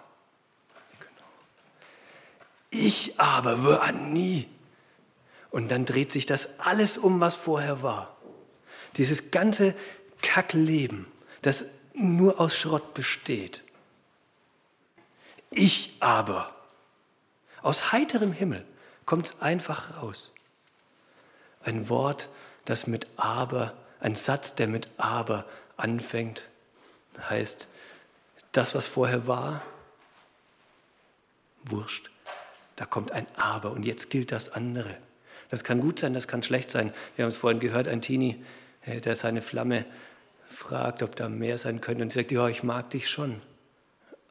Ich 2.69 3.19
aber 3.19 3.63
Wöani. 3.63 4.52
Und 5.53 5.69
dann 5.69 5.85
dreht 5.85 6.11
sich 6.11 6.25
das 6.25 6.59
alles 6.59 6.97
um, 6.97 7.19
was 7.19 7.35
vorher 7.35 7.83
war. 7.83 8.17
Dieses 8.97 9.29
ganze 9.29 9.75
Kackleben, 10.23 11.05
das 11.43 11.65
nur 11.93 12.39
aus 12.39 12.57
Schrott 12.57 12.95
besteht. 12.95 13.61
Ich 15.51 15.95
aber. 15.99 16.55
Aus 17.61 17.91
heiterem 17.91 18.33
Himmel 18.33 18.65
kommt 19.05 19.27
es 19.27 19.41
einfach 19.41 20.01
raus. 20.01 20.31
Ein 21.63 21.87
Wort, 21.87 22.29
das 22.65 22.87
mit 22.87 23.05
aber, 23.15 23.77
ein 23.99 24.15
Satz, 24.15 24.55
der 24.55 24.67
mit 24.67 24.89
aber 24.97 25.45
anfängt, 25.77 26.49
heißt, 27.29 27.67
das, 28.53 28.73
was 28.73 28.87
vorher 28.87 29.27
war, 29.27 29.61
wurscht. 31.63 32.09
Da 32.75 32.87
kommt 32.87 33.11
ein 33.11 33.27
aber 33.35 33.69
und 33.69 33.83
jetzt 33.83 34.09
gilt 34.09 34.31
das 34.31 34.51
andere. 34.51 34.97
Das 35.53 35.63
kann 35.63 35.81
gut 35.81 35.99
sein, 35.99 36.15
das 36.15 36.27
kann 36.27 36.41
schlecht 36.41 36.71
sein. 36.71 36.91
Wir 37.15 37.25
haben 37.25 37.29
es 37.29 37.37
vorhin 37.37 37.59
gehört, 37.59 37.87
ein 37.87 38.01
Teenie, 38.01 38.43
äh, 38.87 38.99
der 39.01 39.15
seine 39.15 39.43
Flamme 39.43 39.85
fragt, 40.47 41.03
ob 41.03 41.15
da 41.15 41.29
mehr 41.29 41.59
sein 41.59 41.79
könnte 41.79 42.01
und 42.01 42.11
sagt, 42.11 42.31
ja, 42.31 42.47
ich 42.47 42.63
mag 42.63 42.89
dich 42.89 43.07
schon, 43.07 43.39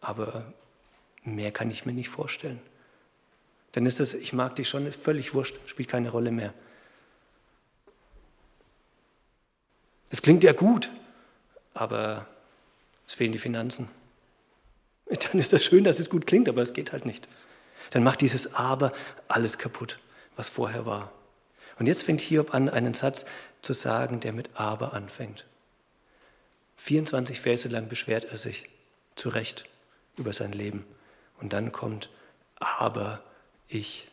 aber 0.00 0.52
mehr 1.22 1.52
kann 1.52 1.70
ich 1.70 1.86
mir 1.86 1.92
nicht 1.92 2.08
vorstellen. 2.08 2.60
Dann 3.70 3.86
ist 3.86 4.00
das, 4.00 4.14
ich 4.14 4.32
mag 4.32 4.56
dich 4.56 4.68
schon, 4.68 4.90
völlig 4.90 5.32
wurscht, 5.32 5.54
spielt 5.66 5.88
keine 5.88 6.10
Rolle 6.10 6.32
mehr. 6.32 6.52
Es 10.10 10.22
klingt 10.22 10.42
ja 10.42 10.54
gut, 10.54 10.90
aber 11.72 12.26
es 13.06 13.14
fehlen 13.14 13.30
die 13.30 13.38
Finanzen. 13.38 13.88
Dann 15.06 15.38
ist 15.38 15.52
das 15.52 15.62
schön, 15.62 15.84
dass 15.84 16.00
es 16.00 16.10
gut 16.10 16.26
klingt, 16.26 16.48
aber 16.48 16.62
es 16.62 16.72
geht 16.72 16.90
halt 16.90 17.06
nicht. 17.06 17.28
Dann 17.90 18.02
macht 18.02 18.22
dieses 18.22 18.56
Aber 18.56 18.92
alles 19.28 19.56
kaputt, 19.56 20.00
was 20.36 20.48
vorher 20.48 20.86
war. 20.86 21.12
Und 21.78 21.86
jetzt 21.86 22.04
fängt 22.04 22.20
Hiob 22.20 22.54
an, 22.54 22.68
einen 22.68 22.94
Satz 22.94 23.24
zu 23.62 23.72
sagen, 23.72 24.20
der 24.20 24.32
mit 24.32 24.50
Aber 24.54 24.92
anfängt. 24.92 25.46
24 26.76 27.40
Verse 27.40 27.68
lang 27.68 27.88
beschwert 27.88 28.24
er 28.24 28.38
sich 28.38 28.68
zu 29.14 29.28
Recht 29.28 29.64
über 30.16 30.32
sein 30.32 30.52
Leben. 30.52 30.84
Und 31.40 31.52
dann 31.52 31.72
kommt 31.72 32.10
Aber 32.56 33.22
ich. 33.68 34.08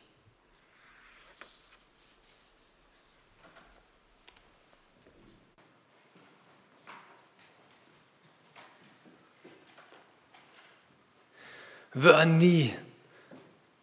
Vani, 11.94 12.76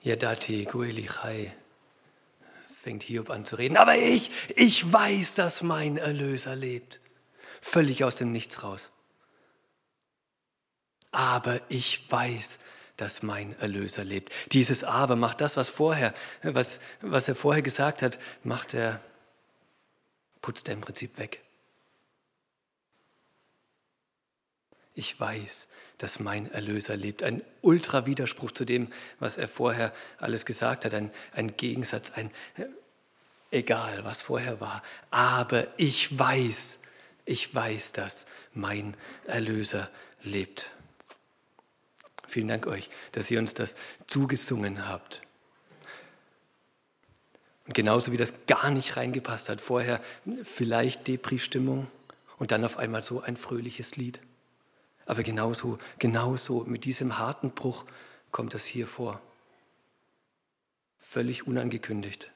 Yadati, 0.02 0.64
Guelichai, 0.64 1.52
fängt 2.86 3.02
Hiob 3.02 3.30
an 3.30 3.44
zu 3.44 3.56
reden. 3.56 3.76
Aber 3.76 3.96
ich, 3.96 4.30
ich 4.54 4.92
weiß, 4.92 5.34
dass 5.34 5.60
mein 5.60 5.96
Erlöser 5.96 6.54
lebt. 6.54 7.00
Völlig 7.60 8.04
aus 8.04 8.14
dem 8.14 8.30
Nichts 8.30 8.62
raus. 8.62 8.92
Aber 11.10 11.60
ich 11.68 12.08
weiß, 12.08 12.60
dass 12.96 13.24
mein 13.24 13.58
Erlöser 13.58 14.04
lebt. 14.04 14.32
Dieses 14.52 14.84
Aber 14.84 15.16
macht 15.16 15.40
das, 15.40 15.56
was 15.56 15.68
vorher, 15.68 16.14
was, 16.44 16.78
was 17.00 17.26
er 17.26 17.34
vorher 17.34 17.60
gesagt 17.60 18.02
hat, 18.02 18.20
macht 18.44 18.72
er, 18.72 19.00
putzt 20.40 20.68
er 20.68 20.74
im 20.74 20.80
Prinzip 20.80 21.18
weg. 21.18 21.42
Ich 24.96 25.20
weiß, 25.20 25.68
dass 25.98 26.18
mein 26.18 26.50
Erlöser 26.50 26.96
lebt. 26.96 27.22
Ein 27.22 27.42
Ultra-Widerspruch 27.60 28.50
zu 28.50 28.64
dem, 28.64 28.88
was 29.20 29.38
er 29.38 29.46
vorher 29.46 29.92
alles 30.18 30.44
gesagt 30.44 30.84
hat. 30.84 30.94
Ein, 30.94 31.10
ein 31.32 31.56
Gegensatz, 31.56 32.12
ein 32.12 32.30
egal, 33.50 34.04
was 34.04 34.22
vorher 34.22 34.60
war. 34.60 34.82
Aber 35.10 35.68
ich 35.76 36.18
weiß, 36.18 36.78
ich 37.26 37.54
weiß, 37.54 37.92
dass 37.92 38.26
mein 38.54 38.96
Erlöser 39.26 39.90
lebt. 40.22 40.72
Vielen 42.26 42.48
Dank 42.48 42.66
euch, 42.66 42.90
dass 43.12 43.30
ihr 43.30 43.38
uns 43.38 43.54
das 43.54 43.76
zugesungen 44.06 44.88
habt. 44.88 45.22
Und 47.66 47.74
genauso 47.74 48.12
wie 48.12 48.16
das 48.16 48.46
gar 48.46 48.70
nicht 48.70 48.96
reingepasst 48.96 49.50
hat, 49.50 49.60
vorher 49.60 50.00
vielleicht 50.42 51.06
Depri-Stimmung 51.06 51.86
und 52.38 52.50
dann 52.50 52.64
auf 52.64 52.78
einmal 52.78 53.02
so 53.02 53.20
ein 53.20 53.36
fröhliches 53.36 53.96
Lied. 53.96 54.20
Aber 55.06 55.22
genauso, 55.22 55.78
genauso 55.98 56.64
mit 56.64 56.84
diesem 56.84 57.18
harten 57.18 57.52
Bruch 57.52 57.84
kommt 58.32 58.54
das 58.54 58.66
hier 58.66 58.86
vor. 58.86 59.22
Völlig 60.98 61.46
unangekündigt. 61.46 62.30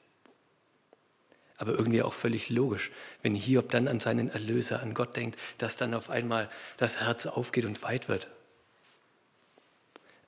Aber 1.57 1.73
irgendwie 1.73 2.01
auch 2.01 2.13
völlig 2.13 2.49
logisch, 2.49 2.89
wenn 3.21 3.35
Hiob 3.35 3.69
dann 3.69 3.87
an 3.87 3.99
seinen 3.99 4.29
Erlöser, 4.29 4.81
an 4.81 4.95
Gott 4.95 5.15
denkt, 5.15 5.37
dass 5.59 5.77
dann 5.77 5.93
auf 5.93 6.09
einmal 6.09 6.49
das 6.77 7.01
Herz 7.01 7.27
aufgeht 7.27 7.65
und 7.65 7.83
weit 7.83 8.07
wird. 8.07 8.29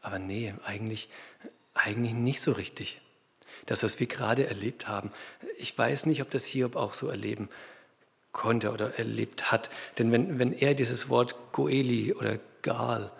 Aber 0.01 0.19
nee, 0.19 0.53
eigentlich, 0.65 1.09
eigentlich 1.73 2.13
nicht 2.13 2.41
so 2.41 2.51
richtig. 2.51 3.01
Das, 3.65 3.81
was 3.81 3.99
wir 3.99 4.07
gerade 4.07 4.45
erlebt 4.45 4.87
haben, 4.89 5.11
ich 5.57 5.75
weiß 5.75 6.05
nicht, 6.05 6.21
ob 6.21 6.29
das 6.29 6.45
Hiob 6.45 6.75
auch 6.75 6.93
so 6.93 7.07
erleben 7.07 7.49
konnte 8.33 8.71
oder 8.71 8.99
erlebt 8.99 9.51
hat. 9.51 9.69
Denn 9.97 10.11
wenn, 10.11 10.39
wenn 10.39 10.51
er 10.51 10.73
dieses 10.73 11.07
Wort 11.07 11.35
Goeli 11.53 12.13
oder 12.13 12.39
Gal 12.61 13.11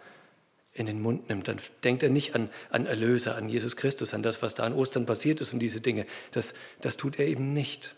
in 0.73 0.87
den 0.87 1.01
Mund 1.01 1.29
nimmt, 1.29 1.47
dann 1.47 1.59
denkt 1.83 2.03
er 2.03 2.09
nicht 2.09 2.35
an, 2.35 2.49
an 2.71 2.87
Erlöser, 2.87 3.35
an 3.35 3.47
Jesus 3.47 3.77
Christus, 3.77 4.13
an 4.13 4.23
das, 4.23 4.41
was 4.41 4.55
da 4.55 4.63
an 4.63 4.73
Ostern 4.73 5.05
passiert 5.05 5.39
ist 5.39 5.53
und 5.53 5.59
diese 5.59 5.79
Dinge. 5.79 6.05
Das, 6.31 6.55
das 6.81 6.97
tut 6.97 7.19
er 7.19 7.27
eben 7.27 7.53
nicht. 7.53 7.95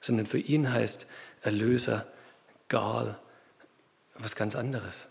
Sondern 0.00 0.26
für 0.26 0.38
ihn 0.38 0.72
heißt 0.72 1.06
Erlöser, 1.42 2.06
Gal, 2.68 3.18
was 4.14 4.36
ganz 4.36 4.54
anderes. 4.54 5.06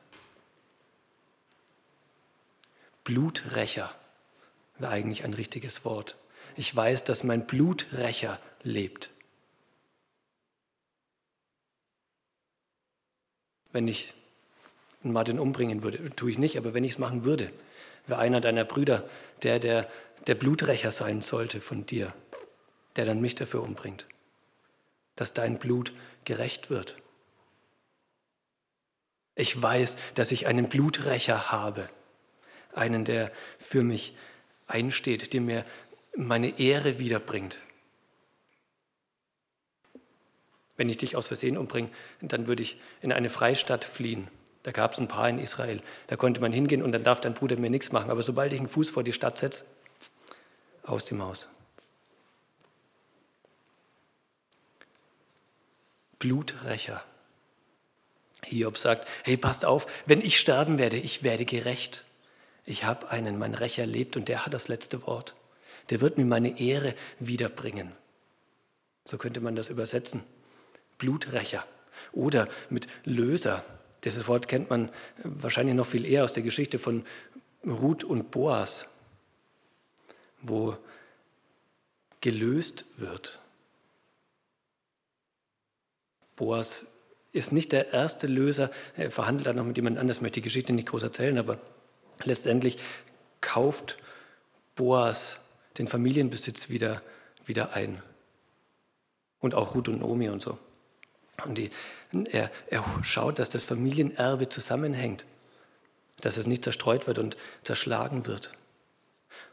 Bluträcher 3.04 3.94
wäre 4.78 4.92
eigentlich 4.92 5.26
ein 5.26 5.34
richtiges 5.34 5.84
Wort. 5.84 6.16
ich 6.56 6.76
weiß, 6.76 7.04
dass 7.04 7.24
mein 7.24 7.46
Bluträcher 7.46 8.40
lebt. 8.64 9.12
Wenn 13.72 13.88
ich 13.88 14.14
Martin 15.02 15.40
umbringen 15.40 15.84
würde, 15.84 16.10
tue 16.16 16.32
ich 16.32 16.38
nicht, 16.38 16.58
aber 16.58 16.74
wenn 16.74 16.84
ich 16.84 16.94
es 16.94 16.98
machen 16.98 17.24
würde, 17.24 17.52
wäre 18.08 18.20
einer 18.20 18.42
deiner 18.42 18.66
Brüder 18.66 19.08
der, 19.44 19.60
der 19.60 19.88
der 20.28 20.36
Bluträcher 20.36 20.92
sein 20.92 21.22
sollte 21.22 21.62
von 21.62 21.86
dir, 21.86 22.14
der 22.96 23.06
dann 23.06 23.22
mich 23.22 23.36
dafür 23.36 23.64
umbringt, 23.64 24.06
dass 25.16 25.34
dein 25.34 25.60
Blut 25.60 25.94
gerecht 26.26 26.70
wird. 26.70 26.98
Ich 29.36 29.60
weiß, 29.62 29.96
dass 30.16 30.32
ich 30.32 30.48
einen 30.48 30.68
Bluträcher 30.68 31.52
habe, 31.52 31.90
einen, 32.74 33.06
der 33.06 33.32
für 33.58 33.84
mich 33.84 34.16
einsteht, 34.68 35.34
der 35.34 35.42
mir 35.42 35.66
meine 36.16 36.60
Ehre 36.60 37.00
wiederbringt. 37.00 37.60
Wenn 40.80 40.88
ich 40.88 40.96
dich 40.96 41.18
aus 41.18 41.28
Versehen 41.28 41.58
umbringe, 41.58 41.90
dann 42.22 42.48
würde 42.48 42.64
ich 42.64 42.78
in 43.02 43.12
eine 43.12 43.30
Freistadt 43.30 43.84
fliehen. 43.84 44.30
Da 44.64 44.72
gab 44.72 44.94
es 44.94 45.00
ein 45.00 45.10
paar 45.10 45.28
in 45.28 45.38
Israel. 45.38 45.82
Da 46.08 46.16
konnte 46.16 46.40
man 46.40 46.54
hingehen 46.54 46.82
und 46.82 46.94
dann 46.94 47.04
darf 47.04 47.20
dein 47.20 47.34
Bruder 47.34 47.58
mir 47.58 47.70
nichts 47.70 47.92
machen. 47.92 48.10
Aber 48.10 48.24
sobald 48.24 48.54
ich 48.54 48.60
einen 48.60 48.70
Fuß 48.70 48.90
vor 48.90 49.04
die 49.04 49.12
Stadt 49.12 49.38
setze, 49.38 49.66
aus 50.84 51.04
dem 51.04 51.22
Haus. 51.22 51.50
Bluträcher. 56.18 57.04
Hiob 58.46 58.78
sagt, 58.78 59.06
hey, 59.26 59.36
passt 59.36 59.66
auf, 59.66 59.86
wenn 60.06 60.22
ich 60.22 60.40
sterben 60.40 60.78
werde, 60.78 60.96
ich 60.96 61.24
werde 61.24 61.44
gerecht. 61.44 62.06
Ich 62.66 62.86
habe 62.86 63.10
einen, 63.10 63.38
mein 63.38 63.54
Rächer 63.54 63.86
lebt 63.86 64.16
und 64.16 64.30
der 64.30 64.46
hat 64.46 64.54
das 64.54 64.70
letzte 64.70 65.06
Wort. 65.06 65.36
Der 65.90 66.00
wird 66.00 66.18
mir 66.18 66.24
meine 66.24 66.58
Ehre 66.58 66.96
wiederbringen. 67.20 67.92
So 69.04 69.18
könnte 69.18 69.42
man 69.42 69.58
das 69.58 69.68
übersetzen. 69.68 70.24
Bluträcher 71.00 71.66
oder 72.12 72.48
mit 72.70 72.88
Löser. 73.04 73.64
Dieses 74.04 74.28
Wort 74.28 74.48
kennt 74.48 74.70
man 74.70 74.92
wahrscheinlich 75.24 75.76
noch 75.76 75.88
viel 75.88 76.06
eher 76.06 76.24
aus 76.24 76.34
der 76.34 76.44
Geschichte 76.44 76.78
von 76.78 77.04
Ruth 77.66 78.04
und 78.04 78.30
Boas, 78.30 78.88
wo 80.42 80.78
gelöst 82.22 82.86
wird. 82.98 83.40
Boas 86.36 86.86
ist 87.32 87.52
nicht 87.52 87.72
der 87.72 87.92
erste 87.92 88.28
Löser, 88.28 88.72
er 88.96 89.12
verhandelt 89.12 89.48
dann 89.48 89.58
noch 89.58 89.66
mit 89.66 89.78
jemand 89.78 89.98
anders, 89.98 90.22
möchte 90.22 90.40
die 90.40 90.46
Geschichte 90.46 90.74
nicht 90.74 90.88
groß 90.88 91.04
erzählen, 91.04 91.38
aber 91.38 91.60
letztendlich 92.24 92.78
kauft 93.42 93.98
Boas 94.76 95.38
den 95.78 95.88
Familienbesitz 95.88 96.70
wieder, 96.70 97.02
wieder 97.46 97.74
ein. 97.74 98.02
Und 99.40 99.54
auch 99.54 99.76
Ruth 99.76 99.90
und 99.90 100.00
Nomi 100.00 100.30
und 100.30 100.42
so. 100.42 100.58
Und 101.46 101.56
die, 101.56 101.70
er, 102.32 102.52
er 102.68 102.84
schaut, 103.04 103.40
dass 103.40 103.50
das 103.50 103.66
Familienerbe 103.66 104.50
zusammenhängt, 104.50 105.26
dass 106.22 106.38
es 106.38 106.48
nicht 106.48 106.64
zerstreut 106.64 107.08
wird 107.08 107.18
und 107.18 107.38
zerschlagen 107.64 108.26
wird. 108.26 108.52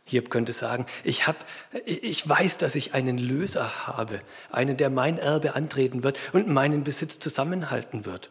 Hiob 0.05 0.31
könnte 0.31 0.53
sagen, 0.53 0.87
ich, 1.03 1.27
hab, 1.27 1.45
ich 1.85 2.29
weiß, 2.29 2.59
dass 2.59 2.77
ich 2.77 2.95
einen 2.95 3.19
Löser 3.19 3.87
habe, 3.89 4.23
einen, 4.51 4.77
der 4.77 4.89
mein 4.89 5.19
Erbe 5.19 5.55
antreten 5.55 6.05
wird 6.05 6.17
und 6.33 6.47
meinen 6.47 6.85
Besitz 6.85 7.19
zusammenhalten 7.19 8.05
wird. 8.05 8.31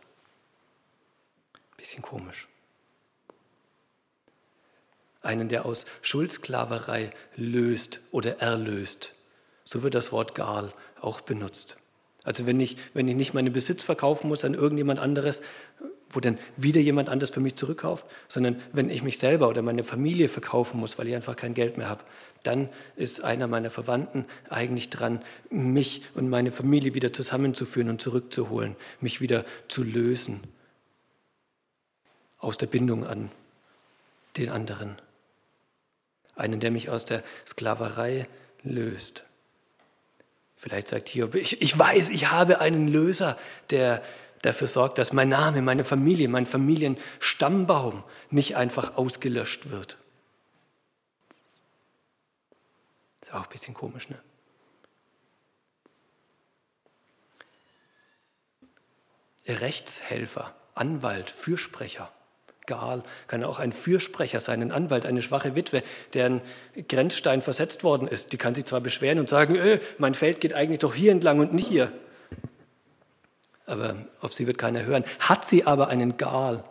Bisschen 1.76 2.02
komisch. 2.02 2.48
Einen, 5.22 5.50
der 5.50 5.66
aus 5.66 5.86
Schuldsklaverei 6.02 7.12
löst 7.36 8.00
oder 8.12 8.40
erlöst. 8.40 9.14
So 9.66 9.84
wird 9.84 9.96
das 9.96 10.12
Wort 10.12 10.34
Gal 10.34 10.72
auch 11.02 11.22
benutzt. 11.22 11.78
Also 12.26 12.46
wenn 12.46 12.60
ich, 12.60 12.78
wenn 12.94 13.08
ich 13.08 13.16
nicht 13.16 13.34
meinen 13.34 13.54
Besitz 13.54 13.84
verkaufen 13.84 14.28
muss 14.28 14.44
an 14.44 14.56
irgendjemand 14.56 15.00
anderes, 15.00 15.42
wo 16.10 16.20
dann 16.20 16.40
wieder 16.58 16.82
jemand 16.82 17.10
anderes 17.10 17.30
für 17.30 17.40
mich 17.40 17.56
zurückkauft, 17.56 18.06
sondern 18.28 18.62
wenn 18.74 18.90
ich 18.90 19.04
mich 19.04 19.18
selber 19.18 19.48
oder 19.48 19.62
meine 19.62 19.84
Familie 19.84 20.28
verkaufen 20.28 20.80
muss, 20.80 20.98
weil 20.98 21.08
ich 21.08 21.16
einfach 21.16 21.36
kein 21.36 21.54
Geld 21.54 21.78
mehr 21.78 21.90
habe, 21.90 22.04
dann 22.44 22.70
ist 22.96 23.24
einer 23.24 23.48
meiner 23.48 23.70
Verwandten 23.70 24.26
eigentlich 24.50 24.90
dran, 24.90 25.22
mich 25.50 26.04
und 26.14 26.30
meine 26.30 26.52
Familie 26.52 26.94
wieder 26.94 27.14
zusammenzuführen 27.14 27.90
und 27.90 28.02
zurückzuholen, 28.02 28.76
mich 29.02 29.22
wieder 29.22 29.46
zu 29.68 29.84
lösen 29.84 30.42
aus 32.38 32.58
der 32.58 32.68
Bindung 32.68 33.06
an 33.06 33.32
den 34.38 34.50
anderen. 34.50 34.98
Einen, 36.36 36.60
der 36.60 36.72
mich 36.72 36.90
aus 36.90 37.06
der 37.06 37.24
Sklaverei 37.48 38.28
löst. 38.64 39.25
Vielleicht 40.66 40.88
sagt 40.88 41.10
Hiob, 41.10 41.36
ich, 41.36 41.62
ich 41.62 41.78
weiß, 41.78 42.10
ich 42.10 42.32
habe 42.32 42.60
einen 42.60 42.88
Löser, 42.88 43.38
der 43.70 44.04
dafür 44.42 44.68
sorgt, 44.68 44.98
dass 44.98 45.14
mein 45.14 45.30
Name, 45.30 45.62
meine 45.62 45.84
Familie, 45.84 46.28
mein 46.28 46.48
Familienstammbaum 46.48 48.04
nicht 48.32 48.56
einfach 48.56 48.98
ausgelöscht 48.98 49.70
wird. 49.70 50.00
Ist 53.22 53.32
auch 53.32 53.44
ein 53.44 53.50
bisschen 53.52 53.76
komisch, 53.76 54.10
ne? 54.10 54.20
Rechtshelfer, 59.46 60.56
Anwalt, 60.74 61.30
Fürsprecher. 61.30 62.12
Gal 62.68 63.04
kann 63.28 63.44
auch 63.44 63.60
ein 63.60 63.72
Fürsprecher 63.72 64.40
sein, 64.40 64.62
ein 64.62 64.72
Anwalt, 64.72 65.06
eine 65.06 65.22
schwache 65.22 65.56
Witwe, 65.56 65.84
deren 66.14 66.42
Grenzstein 66.88 67.42
versetzt 67.42 67.84
worden 67.84 68.08
ist. 68.08 68.34
Die 68.34 68.38
kann 68.38 68.56
sich 68.56 68.66
zwar 68.66 68.82
beschweren 68.82 69.20
und 69.20 69.30
sagen, 69.30 69.56
öh, 69.56 69.80
mein 69.98 70.16
Feld 70.16 70.42
geht 70.42 70.54
eigentlich 70.54 70.80
doch 70.80 70.94
hier 70.94 71.12
entlang 71.12 71.40
und 71.40 71.54
nicht 71.54 71.68
hier 71.68 71.92
aber 73.66 73.96
auf 74.22 74.34
sie 74.34 74.48
wird 74.48 74.58
keiner 74.58 74.84
hören. 74.84 75.04
Hat 75.20 75.46
sie 75.46 75.66
aber 75.66 75.88
einen 75.88 76.18
Gal, 76.18 76.64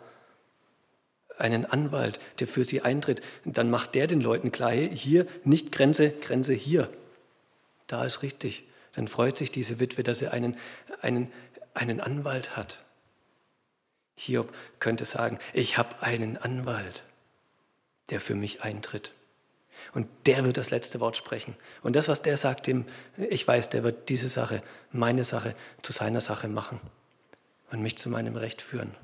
einen 1.37 1.65
Anwalt, 1.65 2.19
der 2.39 2.47
für 2.47 2.63
sie 2.63 2.81
eintritt, 2.81 3.21
dann 3.43 3.69
macht 3.69 3.95
der 3.95 4.07
den 4.07 4.21
Leuten 4.21 4.51
klar, 4.51 4.71
hier 4.71 5.27
nicht 5.43 5.71
Grenze, 5.71 6.11
Grenze 6.11 6.53
hier. 6.53 6.89
Da 7.87 8.05
ist 8.05 8.21
richtig. 8.21 8.63
Dann 8.93 9.07
freut 9.07 9.37
sich 9.37 9.51
diese 9.51 9.79
Witwe, 9.79 10.03
dass 10.03 10.19
sie 10.19 10.29
einen, 10.29 10.57
einen, 11.01 11.31
einen 11.73 11.99
Anwalt 11.99 12.55
hat. 12.55 12.84
Hiob 14.15 14.53
könnte 14.79 15.05
sagen, 15.05 15.39
ich 15.53 15.77
habe 15.77 16.01
einen 16.01 16.37
Anwalt, 16.37 17.03
der 18.09 18.19
für 18.19 18.35
mich 18.35 18.63
eintritt. 18.63 19.13
Und 19.93 20.07
der 20.25 20.45
wird 20.45 20.57
das 20.57 20.71
letzte 20.71 20.99
Wort 20.99 21.17
sprechen. 21.17 21.55
Und 21.81 21.95
das, 21.95 22.07
was 22.07 22.21
der 22.21 22.37
sagt, 22.37 22.67
dem, 22.67 22.85
ich 23.17 23.45
weiß, 23.45 23.69
der 23.69 23.83
wird 23.83 24.09
diese 24.09 24.29
Sache, 24.29 24.63
meine 24.91 25.23
Sache, 25.23 25.55
zu 25.81 25.91
seiner 25.91 26.21
Sache 26.21 26.47
machen 26.47 26.79
und 27.71 27.81
mich 27.81 27.97
zu 27.97 28.09
meinem 28.09 28.37
Recht 28.37 28.61
führen. 28.61 28.95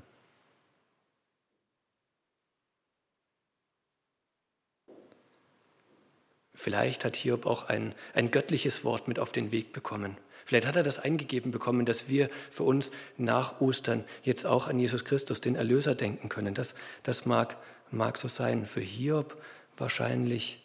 Vielleicht 6.54 7.06
hat 7.06 7.16
Hiob 7.16 7.48
auch 7.48 7.70
ein, 7.70 7.96
ein 8.14 8.30
göttliches 8.30 8.84
Wort 8.84 9.08
mit 9.08 9.18
auf 9.18 9.32
den 9.32 9.52
Weg 9.52 9.74
bekommen. 9.74 10.16
Vielleicht 10.46 10.68
hat 10.68 10.76
er 10.76 10.84
das 10.84 11.00
eingegeben 11.00 11.52
bekommen, 11.52 11.86
dass 11.86 12.08
wir 12.08 12.30
für 12.50 12.64
uns 12.64 12.92
nach 13.18 13.62
Ostern 13.62 14.04
jetzt 14.24 14.46
auch 14.46 14.68
an 14.68 14.80
Jesus 14.80 15.06
Christus, 15.06 15.42
den 15.42 15.56
Erlöser, 15.56 15.96
denken 15.96 16.30
können. 16.30 16.54
Das, 16.54 16.76
das 17.04 17.26
mag, 17.26 17.58
mag 17.92 18.18
so 18.18 18.28
sein. 18.28 18.66
Für 18.66 18.82
Hiob 18.82 19.42
wahrscheinlich 19.78 20.62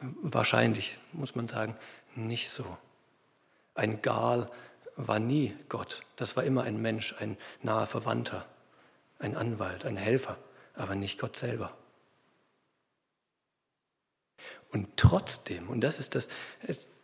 Wahrscheinlich, 0.00 0.98
muss 1.12 1.34
man 1.34 1.48
sagen, 1.48 1.76
nicht 2.14 2.50
so. 2.50 2.76
Ein 3.74 4.02
Gal 4.02 4.50
war 4.96 5.18
nie 5.18 5.54
Gott. 5.68 6.02
Das 6.16 6.36
war 6.36 6.44
immer 6.44 6.64
ein 6.64 6.80
Mensch, 6.80 7.14
ein 7.18 7.36
naher 7.62 7.86
Verwandter, 7.86 8.46
ein 9.18 9.36
Anwalt, 9.36 9.84
ein 9.84 9.96
Helfer, 9.96 10.36
aber 10.74 10.94
nicht 10.94 11.18
Gott 11.18 11.36
selber. 11.36 11.76
Und 14.70 14.96
trotzdem, 14.96 15.68
und 15.68 15.80
das 15.80 15.98
ist 15.98 16.14
das, 16.14 16.28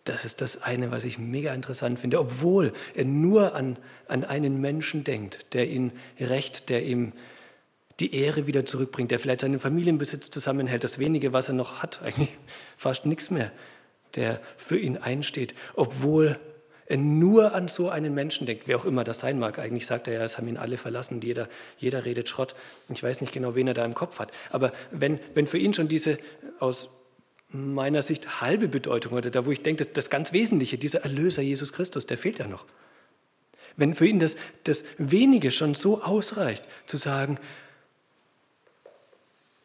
das 0.05 0.25
ist 0.25 0.41
das 0.41 0.63
eine, 0.63 0.91
was 0.91 1.05
ich 1.05 1.19
mega 1.19 1.55
interessant 1.55 1.99
finde, 1.99 2.19
obwohl 2.19 2.73
er 2.95 3.05
nur 3.05 3.55
an, 3.55 3.77
an 4.09 4.25
einen 4.25 4.61
Menschen 4.61 5.05
denkt, 5.05 5.55
der 5.55 5.69
ihn 5.69 5.93
recht, 6.19 6.69
der 6.69 6.85
ihm 6.85 7.13
die 8.01 8.15
Ehre 8.15 8.47
wieder 8.47 8.67
zurückbringt, 8.67 9.11
der 9.11 9.21
vielleicht 9.21 9.43
seinen 9.43 9.61
Familienbesitz 9.61 10.31
zusammenhält, 10.31 10.83
das 10.83 10.99
wenige, 10.99 11.33
was 11.33 11.49
er 11.49 11.55
noch 11.55 11.83
hat, 11.83 12.03
eigentlich 12.03 12.31
fast 12.77 13.07
nichts 13.07 13.31
mehr, 13.31 13.53
der 14.17 14.41
für 14.57 14.79
ihn 14.79 14.97
einsteht, 14.97 15.55
obwohl 15.75 16.39
er 16.87 16.97
nur 16.97 17.55
an 17.55 17.69
so 17.69 17.89
einen 17.89 18.13
Menschen 18.13 18.47
denkt, 18.47 18.67
wer 18.67 18.77
auch 18.77 18.85
immer 18.85 19.05
das 19.05 19.21
sein 19.21 19.39
mag. 19.39 19.59
Eigentlich 19.59 19.87
sagt 19.87 20.09
er 20.09 20.15
ja, 20.15 20.25
es 20.25 20.37
haben 20.37 20.49
ihn 20.49 20.57
alle 20.57 20.77
verlassen, 20.77 21.21
jeder, 21.23 21.49
jeder 21.79 22.05
redet 22.05 22.29
Schrott. 22.29 22.55
Ich 22.93 23.03
weiß 23.03 23.21
nicht 23.21 23.33
genau, 23.33 23.55
wen 23.55 23.69
er 23.69 23.75
da 23.75 23.85
im 23.85 23.95
Kopf 23.95 24.19
hat. 24.19 24.33
Aber 24.51 24.73
wenn, 24.91 25.21
wenn 25.33 25.47
für 25.47 25.59
ihn 25.59 25.73
schon 25.73 25.89
diese 25.89 26.19
aus 26.59 26.89
meiner 27.53 28.03
Sicht 28.03 28.41
halbe 28.41 28.69
Bedeutung 28.69 29.13
oder 29.13 29.31
da, 29.31 29.45
wo 29.47 29.51
ich 29.51 29.63
denke, 29.63 29.85
das 29.85 30.11
ganz 30.11 30.33
Wesentliche, 30.33 30.79
dieser 30.79 31.03
Erlöser 31.03 31.43
Jesus 31.43 31.73
Christus, 31.73 32.07
der 32.07 32.19
fehlt 32.19 32.39
ja 32.39 32.49
noch. 32.49 32.65
Wenn 33.77 33.95
für 33.95 34.07
ihn 34.07 34.19
das, 34.19 34.37
das 34.65 34.85
Wenige 34.99 35.51
schon 35.51 35.75
so 35.75 36.03
ausreicht, 36.03 36.67
zu 36.87 36.97
sagen, 36.97 37.39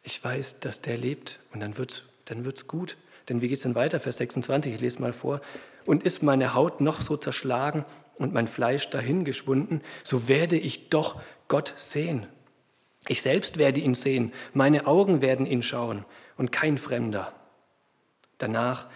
ich 0.02 0.22
weiß, 0.22 0.60
dass 0.60 0.80
der 0.80 0.96
lebt 0.96 1.38
und 1.52 1.60
dann 1.60 1.76
wird's, 1.76 2.02
dann 2.24 2.44
wird's 2.44 2.66
gut. 2.66 2.96
Denn 3.28 3.42
wie 3.42 3.48
geht 3.48 3.58
es 3.58 3.64
denn 3.64 3.74
weiter? 3.74 4.00
Vers 4.00 4.18
26, 4.18 4.74
ich 4.74 4.80
lese 4.80 5.00
mal 5.00 5.12
vor. 5.12 5.40
Und 5.84 6.02
ist 6.02 6.22
meine 6.22 6.54
Haut 6.54 6.80
noch 6.80 7.00
so 7.00 7.16
zerschlagen 7.16 7.84
und 8.16 8.32
mein 8.32 8.48
Fleisch 8.48 8.88
dahingeschwunden, 8.88 9.82
so 10.02 10.28
werde 10.28 10.56
ich 10.56 10.88
doch 10.88 11.20
Gott 11.46 11.74
sehen. 11.76 12.26
Ich 13.06 13.22
selbst 13.22 13.58
werde 13.58 13.80
ihn 13.80 13.94
sehen, 13.94 14.32
meine 14.52 14.86
Augen 14.86 15.20
werden 15.20 15.46
ihn 15.46 15.62
schauen 15.62 16.04
und 16.36 16.52
kein 16.52 16.78
Fremder. 16.78 17.32
Danach, 18.38 18.86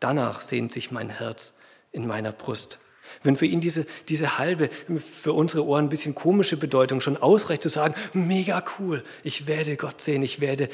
danach 0.00 0.40
sehnt 0.40 0.72
sich 0.72 0.90
mein 0.90 1.10
Herz 1.10 1.54
in 1.92 2.06
meiner 2.06 2.32
Brust. 2.32 2.78
Wenn 3.22 3.36
für 3.36 3.46
ihn 3.46 3.60
diese, 3.60 3.86
diese 4.08 4.38
halbe, 4.38 4.70
für 4.98 5.32
unsere 5.32 5.66
Ohren 5.66 5.86
ein 5.86 5.90
bisschen 5.90 6.14
komische 6.14 6.56
Bedeutung 6.56 7.00
schon 7.00 7.16
ausreicht 7.16 7.62
zu 7.62 7.68
sagen, 7.68 7.94
mega 8.12 8.64
cool, 8.78 9.04
ich 9.22 9.46
werde 9.46 9.76
Gott 9.76 10.00
sehen, 10.00 10.22
ich 10.22 10.40
werde, 10.40 10.68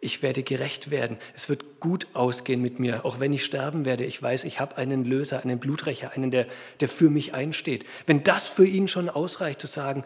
ich 0.00 0.22
werde 0.22 0.42
gerecht 0.42 0.90
werden, 0.90 1.18
es 1.34 1.48
wird 1.48 1.80
gut 1.80 2.06
ausgehen 2.12 2.62
mit 2.62 2.78
mir, 2.78 3.04
auch 3.04 3.20
wenn 3.20 3.32
ich 3.32 3.44
sterben 3.44 3.84
werde. 3.84 4.04
Ich 4.04 4.22
weiß, 4.22 4.44
ich 4.44 4.60
habe 4.60 4.76
einen 4.76 5.04
Löser, 5.04 5.42
einen 5.42 5.58
Blutrecher, 5.58 6.12
einen, 6.12 6.30
der, 6.30 6.46
der 6.80 6.88
für 6.88 7.10
mich 7.10 7.34
einsteht. 7.34 7.84
Wenn 8.06 8.22
das 8.22 8.48
für 8.48 8.66
ihn 8.66 8.88
schon 8.88 9.08
ausreicht 9.08 9.60
zu 9.60 9.66
sagen, 9.66 10.04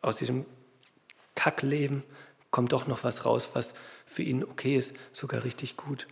aus 0.00 0.16
diesem 0.16 0.46
Kackleben 1.34 2.02
kommt 2.50 2.72
doch 2.72 2.86
noch 2.86 3.04
was 3.04 3.24
raus, 3.24 3.50
was 3.54 3.74
für 4.12 4.22
ihn 4.22 4.44
okay 4.44 4.76
ist, 4.76 4.94
sogar 5.12 5.44
richtig 5.44 5.76
gut 5.76 6.06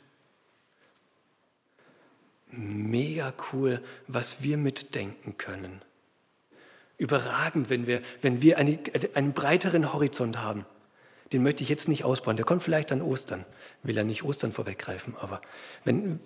mega 2.53 3.33
cool, 3.53 3.83
was 4.07 4.43
wir 4.43 4.57
mitdenken 4.57 5.39
können. 5.39 5.83
Überragend, 6.99 7.71
wenn 7.71 7.87
wir, 7.87 8.03
wenn 8.21 8.43
wir 8.43 8.59
eine, 8.59 8.79
einen 9.15 9.33
breiteren 9.33 9.93
Horizont 9.93 10.39
haben. 10.39 10.67
Den 11.33 11.43
möchte 11.43 11.63
ich 11.63 11.69
jetzt 11.69 11.89
nicht 11.89 12.05
ausbauen. 12.05 12.37
Der 12.37 12.45
kommt 12.45 12.63
vielleicht 12.63 12.93
an 12.93 13.03
Ostern. 13.03 13.45
Will 13.83 13.97
er 13.97 14.05
nicht 14.05 14.25
Ostern 14.25 14.53
vorweggreifen, 14.53 15.15
aber 15.19 15.41
wenn 15.85 16.21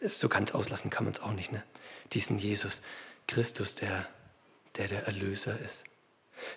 es 0.00 0.18
so 0.18 0.28
ganz 0.28 0.52
auslassen 0.52 0.90
kann 0.90 1.04
man 1.04 1.12
es 1.12 1.20
auch 1.20 1.32
nicht. 1.32 1.52
Ne? 1.52 1.62
Diesen 2.12 2.38
Jesus 2.38 2.82
Christus, 3.28 3.74
der, 3.76 4.06
der 4.76 4.88
der 4.88 5.06
Erlöser 5.06 5.56
ist. 5.60 5.84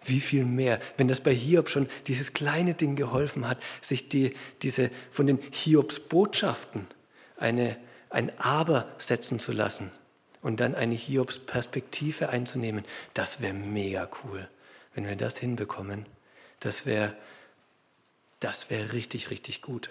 Wie 0.03 0.19
viel 0.19 0.45
mehr, 0.45 0.79
wenn 0.97 1.07
das 1.07 1.21
bei 1.21 1.33
Hiob 1.33 1.69
schon 1.69 1.87
dieses 2.07 2.33
kleine 2.33 2.73
Ding 2.73 2.95
geholfen 2.95 3.47
hat, 3.47 3.61
sich 3.81 4.09
die, 4.09 4.33
diese 4.61 4.91
von 5.11 5.27
den 5.27 5.39
Hiobs 5.51 5.99
Botschaften 5.99 6.87
eine, 7.37 7.77
ein 8.09 8.31
Aber 8.39 8.87
setzen 8.97 9.39
zu 9.39 9.51
lassen 9.51 9.91
und 10.41 10.59
dann 10.59 10.75
eine 10.75 10.95
Hiobs-Perspektive 10.95 12.29
einzunehmen, 12.29 12.85
das 13.13 13.41
wäre 13.41 13.53
mega 13.53 14.09
cool. 14.23 14.47
Wenn 14.93 15.07
wir 15.07 15.15
das 15.15 15.37
hinbekommen, 15.37 16.05
das 16.59 16.85
wäre 16.85 17.15
das 18.39 18.69
wär 18.69 18.93
richtig, 18.93 19.31
richtig 19.31 19.61
gut. 19.61 19.89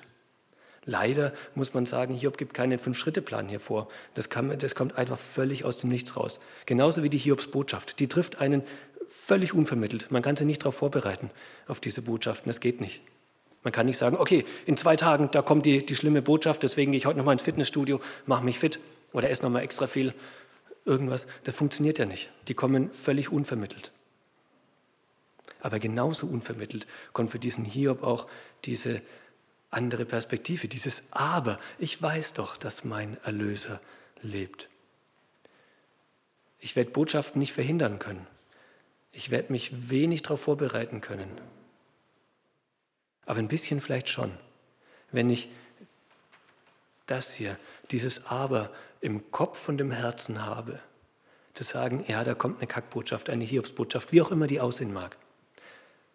Leider 0.85 1.33
muss 1.55 1.73
man 1.73 1.87
sagen, 1.87 2.15
Hiob 2.15 2.37
gibt 2.37 2.53
keinen 2.53 2.79
Fünf-Schritte-Plan 2.79 3.49
hier 3.49 3.61
vor. 3.61 3.89
Das, 4.13 4.29
kann, 4.29 4.57
das 4.59 4.75
kommt 4.75 4.99
einfach 4.99 5.19
völlig 5.19 5.65
aus 5.65 5.79
dem 5.79 5.89
Nichts 5.89 6.17
raus. 6.17 6.41
Genauso 6.67 7.03
wie 7.03 7.09
die 7.09 7.19
Hiobs 7.19 7.47
Botschaft. 7.47 7.99
Die 8.01 8.07
trifft 8.07 8.41
einen 8.41 8.63
völlig 9.09 9.55
unvermittelt. 9.55 10.11
Man 10.11 10.23
kann 10.23 10.37
sich 10.37 10.47
nicht 10.47 10.62
darauf 10.62 10.77
vorbereiten, 10.77 11.31
auf 11.67 11.81
diese 11.81 12.03
Botschaften. 12.03 12.49
Das 12.49 12.61
geht 12.61 12.81
nicht. 12.81 13.03
Man 13.62 13.73
kann 13.73 13.87
nicht 13.87 13.99
sagen, 13.99 14.17
okay, 14.17 14.45
in 14.67 14.77
zwei 14.77 14.95
Tagen, 14.95 15.31
da 15.33 15.40
kommt 15.40 15.64
die, 15.64 15.85
die 15.85 15.97
schlimme 15.97 16.21
Botschaft, 16.21 16.62
deswegen 16.62 16.93
gehe 16.93 16.99
ich 16.99 17.07
heute 17.07 17.19
nochmal 17.19 17.33
ins 17.33 17.43
Fitnessstudio, 17.43 18.01
mache 18.27 18.45
mich 18.45 18.59
fit 18.59 18.79
oder 19.12 19.31
esse 19.31 19.43
nochmal 19.43 19.62
extra 19.62 19.87
viel 19.87 20.12
irgendwas. 20.85 21.27
Das 21.45 21.55
funktioniert 21.55 21.99
ja 21.99 22.05
nicht. 22.05 22.31
Die 22.49 22.55
kommen 22.55 22.93
völlig 22.93 23.33
unvermittelt. 23.33 23.93
Aber 25.61 25.79
genauso 25.79 26.27
unvermittelt 26.27 26.87
kommt 27.14 27.31
für 27.31 27.38
diesen 27.38 27.64
Hiob 27.64 28.03
auch 28.03 28.27
diese 28.67 29.01
andere 29.71 30.05
Perspektive, 30.05 30.69
dieses 30.69 31.05
Aber. 31.11 31.59
Ich 31.79 32.01
weiß 32.01 32.35
doch, 32.35 32.59
dass 32.59 32.85
mein 32.85 33.17
Erlöser 33.25 33.81
lebt. 34.21 34.69
Ich 36.59 36.77
werde 36.77 36.90
Botschaften 36.90 37.38
nicht 37.38 37.55
verhindern 37.55 37.99
können. 37.99 38.27
Ich 39.14 39.31
werde 39.31 39.53
mich 39.53 39.90
wenig 39.90 40.22
darauf 40.22 40.42
vorbereiten 40.42 41.00
können. 41.00 41.31
Aber 43.27 43.38
ein 43.38 43.48
bisschen 43.48 43.81
vielleicht 43.81 44.09
schon. 44.09 44.33
Wenn 45.12 45.31
ich 45.31 45.48
das 47.07 47.33
hier, 47.33 47.57
dieses 47.90 48.27
Aber 48.27 48.70
im 49.00 49.31
Kopf 49.31 49.68
und 49.68 49.81
im 49.81 49.92
Herzen 49.92 50.44
habe, 50.44 50.81
zu 51.55 51.62
sagen, 51.62 52.05
ja, 52.09 52.24
da 52.24 52.35
kommt 52.35 52.59
eine 52.59 52.66
Kackbotschaft, 52.66 53.31
eine 53.31 53.44
Hiobsbotschaft, 53.44 54.12
wie 54.12 54.20
auch 54.20 54.33
immer 54.33 54.48
die 54.48 54.61
aussehen 54.61 54.92
mag, 54.92 55.16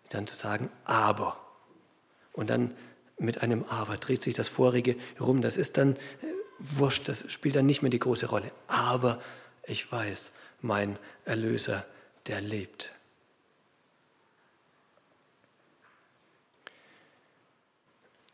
dann 0.09 0.27
zu 0.27 0.35
sagen, 0.35 0.69
aber. 0.83 1.39
Und 2.33 2.49
dann 2.49 2.75
mit 3.17 3.41
einem 3.41 3.63
Aber 3.69 3.97
dreht 3.97 4.23
sich 4.23 4.33
das 4.33 4.49
vorige 4.49 4.95
rum. 5.19 5.41
Das 5.41 5.55
ist 5.57 5.77
dann 5.77 5.95
äh, 5.95 5.97
wurscht, 6.59 7.07
das 7.07 7.31
spielt 7.31 7.55
dann 7.55 7.65
nicht 7.65 7.81
mehr 7.81 7.91
die 7.91 7.99
große 7.99 8.27
Rolle. 8.27 8.51
Aber 8.67 9.21
ich 9.63 9.89
weiß, 9.89 10.31
mein 10.61 10.99
Erlöser, 11.25 11.85
der 12.29 12.41
lebt. 12.41 12.91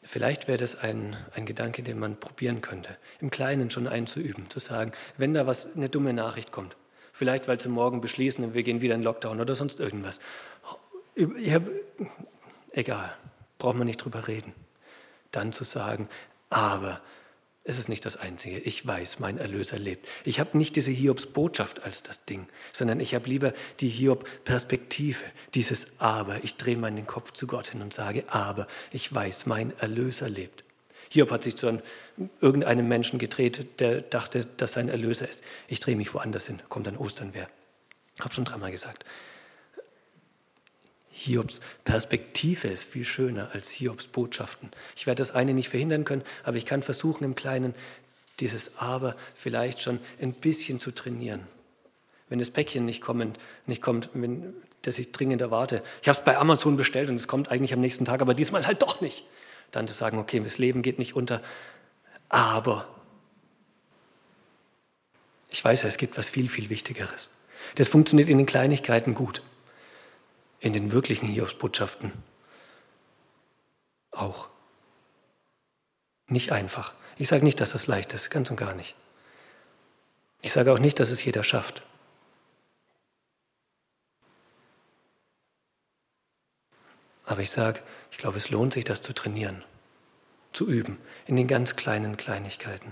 Vielleicht 0.04 0.48
wäre 0.48 0.58
das 0.58 0.76
ein, 0.76 1.18
ein 1.34 1.46
Gedanke, 1.46 1.82
den 1.82 1.98
man 1.98 2.18
probieren 2.18 2.62
könnte, 2.62 2.96
im 3.20 3.32
Kleinen 3.32 3.72
schon 3.72 3.88
einzuüben, 3.88 4.50
zu 4.50 4.60
sagen, 4.60 4.92
wenn 5.18 5.34
da 5.34 5.48
was, 5.48 5.76
eine 5.76 5.90
dumme 5.90 6.14
Nachricht 6.14 6.52
kommt, 6.52 6.76
vielleicht 7.12 7.48
weil 7.48 7.60
sie 7.60 7.70
morgen 7.70 8.02
beschließen, 8.02 8.54
wir 8.54 8.64
gehen 8.64 8.82
wieder 8.82 8.96
in 8.96 9.02
Lockdown 9.02 9.42
oder 9.42 9.56
sonst 9.56 9.80
irgendwas. 9.80 10.20
Hab, 11.18 11.64
egal, 12.72 13.16
braucht 13.58 13.78
man 13.78 13.88
nicht 13.88 14.04
drüber 14.04 14.28
reden. 14.28 14.54
Dann 15.32 15.54
zu 15.54 15.64
sagen, 15.64 16.08
aber 16.50 17.02
es 17.67 17.80
ist 17.80 17.89
nicht 17.89 18.06
das 18.06 18.15
Einzige. 18.15 18.60
Ich 18.60 18.86
weiß, 18.86 19.19
mein 19.19 19.39
Erlöser 19.39 19.80
lebt. 19.80 20.08
Ich 20.23 20.39
habe 20.39 20.56
nicht 20.56 20.75
diese 20.75 20.91
Hiobs-Botschaft 20.91 21.82
als 21.84 22.04
das 22.04 22.23
Ding, 22.25 22.47
sondern 22.71 22.99
ich 22.99 23.15
habe 23.15 23.28
lieber 23.28 23.54
die 23.80 23.89
Hiob-Perspektive, 23.89 25.23
dieses 25.56 25.99
Aber. 25.99 26.43
Ich 26.43 26.58
drehe 26.58 26.78
meinen 26.78 27.08
Kopf 27.08 27.32
zu 27.32 27.47
Gott 27.47 27.69
hin 27.69 27.82
und 27.82 27.91
sage, 27.91 28.23
aber 28.28 28.67
ich 28.91 29.12
weiß, 29.12 29.47
mein 29.47 29.75
Erlöser 29.80 30.30
lebt. 30.30 30.63
Hiob 31.10 31.32
hat 31.32 31.43
sich 31.43 31.56
zu 31.56 31.67
einem, 31.67 31.82
irgendeinem 32.39 32.88
Menschen 32.88 33.17
gedreht, 33.17 33.80
der 33.80 34.01
dachte, 34.01 34.45
dass 34.58 34.73
sein 34.73 34.88
Erlöser 34.88 35.28
ist. 35.28 35.43
Ich 35.67 35.80
drehe 35.80 35.95
mich 35.95 36.13
woanders 36.13 36.45
hin, 36.45 36.62
kommt 36.69 36.88
an 36.88 36.97
Ostern 36.97 37.32
wer. 37.34 37.49
Habe 38.19 38.34
schon 38.34 38.45
dreimal 38.45 38.71
gesagt. 38.71 39.06
Hiobs 41.17 41.62
Perspektive 41.86 42.67
ist 42.67 42.84
viel 42.84 43.06
schöner 43.06 43.49
als 43.54 43.71
Hiobs 43.71 44.08
Botschaften. 44.08 44.69
Ich 44.97 45.08
werde 45.08 45.19
das 45.19 45.32
eine 45.32 45.54
nicht 45.54 45.69
verhindern 45.69 46.04
können, 46.04 46.23
aber 46.43 46.58
ich 46.58 46.65
kann 46.65 46.84
versuchen, 46.84 47.23
im 47.23 47.36
Kleinen 47.36 47.73
dieses 48.41 48.78
Aber 48.80 49.15
vielleicht 49.34 49.82
schon 49.82 49.99
ein 50.21 50.34
bisschen 50.34 50.78
zu 50.78 50.91
trainieren. 50.91 51.47
Wenn 52.28 52.39
das 52.39 52.49
Päckchen 52.49 52.86
nicht, 52.86 52.99
kommen, 52.99 53.38
nicht 53.65 53.82
kommt, 53.82 54.10
wenn, 54.13 54.54
das 54.82 54.99
ich 54.99 55.13
dringend 55.13 55.41
erwarte. 55.41 55.82
Ich 56.01 56.10
habe 56.10 56.19
es 56.19 56.25
bei 56.25 56.38
Amazon 56.38 56.75
bestellt 56.75 57.10
und 57.10 57.15
es 57.15 57.30
kommt 57.30 57.49
eigentlich 57.49 57.71
am 57.71 57.80
nächsten 57.80 58.04
Tag, 58.04 58.21
aber 58.21 58.34
diesmal 58.34 58.67
halt 58.67 58.82
doch 58.82 58.99
nicht. 58.99 59.23
Dann 59.71 59.88
zu 59.88 59.93
sagen, 59.93 60.17
okay, 60.17 60.41
das 60.41 60.58
Leben 60.58 60.82
geht 60.82 60.99
nicht 60.99 61.15
unter, 61.15 61.41
aber 62.28 62.89
ich 65.49 65.63
weiß 65.63 65.84
ja, 65.84 65.88
es 65.88 65.97
gibt 65.97 66.17
was 66.17 66.28
viel, 66.28 66.49
viel 66.49 66.69
Wichtigeres. 66.69 67.30
Das 67.75 67.88
funktioniert 67.88 68.28
in 68.28 68.38
den 68.38 68.45
Kleinigkeiten 68.45 69.13
gut 69.13 69.41
in 70.65 70.73
den 70.73 70.91
wirklichen 70.91 71.28
Hiobsbotschaften 71.28 72.12
auch. 74.10 74.47
Nicht 76.28 76.51
einfach. 76.51 76.95
Ich 77.17 77.28
sage 77.28 77.43
nicht, 77.43 77.62
dass 77.62 77.73
das 77.73 77.86
leicht 77.86 78.13
ist, 78.13 78.32
ganz 78.32 78.49
und 78.49 78.56
gar 78.56 78.73
nicht. 78.73 78.95
Ich 80.41 80.51
sage 80.51 80.73
auch 80.73 80.80
nicht, 80.80 80.99
dass 80.99 81.12
es 81.12 81.23
jeder 81.23 81.43
schafft. 81.43 81.84
Aber 87.28 87.41
ich 87.41 87.51
sage, 87.51 87.80
ich 88.10 88.17
glaube, 88.17 88.38
es 88.38 88.49
lohnt 88.49 88.73
sich, 88.73 88.86
das 88.86 89.04
zu 89.04 89.13
trainieren, 89.13 89.63
zu 90.51 90.67
üben, 90.67 90.97
in 91.28 91.36
den 91.36 91.47
ganz 91.47 91.75
kleinen 91.75 92.17
Kleinigkeiten. 92.17 92.91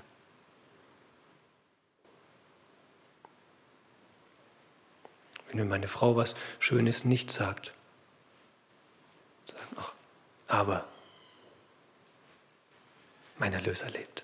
Wenn 5.54 5.60
mir 5.60 5.70
meine 5.70 5.88
Frau 5.88 6.16
was 6.16 6.36
Schönes 6.60 7.06
nicht 7.06 7.32
sagt. 7.32 7.74
Sagen, 9.46 9.76
ach, 9.78 9.94
aber 10.48 10.86
mein 13.38 13.54
Erlöser 13.54 13.89
lebt. 13.89 14.24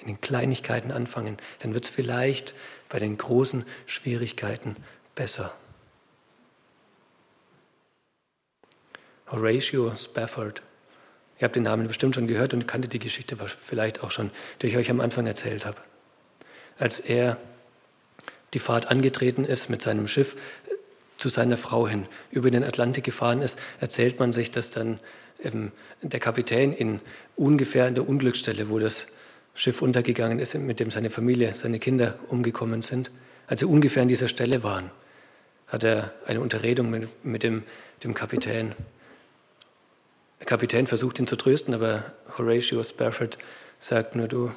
In 0.00 0.08
den 0.08 0.20
Kleinigkeiten 0.20 0.92
anfangen, 0.92 1.36
dann 1.60 1.74
wird 1.74 1.84
es 1.84 1.90
vielleicht 1.90 2.54
bei 2.88 2.98
den 2.98 3.16
großen 3.16 3.64
Schwierigkeiten 3.86 4.76
besser. 5.14 5.54
Horatio 9.30 9.94
Spafford, 9.96 10.62
ihr 11.38 11.44
habt 11.44 11.56
den 11.56 11.64
Namen 11.64 11.88
bestimmt 11.88 12.14
schon 12.14 12.28
gehört 12.28 12.54
und 12.54 12.68
kanntet 12.68 12.92
die 12.92 13.00
Geschichte 13.00 13.36
vielleicht 13.36 14.02
auch 14.04 14.10
schon, 14.10 14.30
die 14.62 14.68
ich 14.68 14.76
euch 14.76 14.90
am 14.90 15.00
Anfang 15.00 15.26
erzählt 15.26 15.64
habe. 15.64 15.78
Als 16.78 17.00
er 17.00 17.38
die 18.54 18.58
Fahrt 18.58 18.88
angetreten 18.88 19.44
ist 19.44 19.68
mit 19.68 19.82
seinem 19.82 20.06
Schiff 20.06 20.36
zu 21.16 21.28
seiner 21.28 21.56
Frau 21.56 21.88
hin 21.88 22.06
über 22.30 22.50
den 22.50 22.64
Atlantik 22.64 23.04
gefahren 23.04 23.42
ist, 23.42 23.58
erzählt 23.80 24.18
man 24.18 24.32
sich, 24.32 24.50
dass 24.50 24.70
dann 24.70 25.00
ähm, 25.42 25.72
der 26.02 26.20
Kapitän 26.20 26.72
in 26.72 27.00
ungefähr 27.36 27.86
an 27.86 27.94
der 27.94 28.08
Unglücksstelle, 28.08 28.68
wo 28.68 28.78
das 28.78 29.06
Schiff 29.54 29.80
untergegangen 29.80 30.38
ist, 30.38 30.54
mit 30.54 30.80
dem 30.80 30.90
seine 30.90 31.10
Familie, 31.10 31.54
seine 31.54 31.78
Kinder 31.78 32.18
umgekommen 32.28 32.82
sind, 32.82 33.10
als 33.46 33.60
sie 33.60 33.66
ungefähr 33.66 34.02
an 34.02 34.08
dieser 34.08 34.28
Stelle 34.28 34.62
waren, 34.62 34.90
hat 35.68 35.84
er 35.84 36.12
eine 36.26 36.40
Unterredung 36.40 36.90
mit, 36.90 37.24
mit 37.24 37.42
dem, 37.42 37.62
dem 38.04 38.12
Kapitän. 38.12 38.72
Der 40.40 40.46
Kapitän 40.46 40.86
versucht 40.86 41.18
ihn 41.18 41.26
zu 41.26 41.36
trösten, 41.36 41.74
aber 41.74 42.12
Horatio 42.36 42.82
Spafford 42.82 43.38
sagt 43.80 44.14
nur, 44.14 44.28
du, 44.28 44.52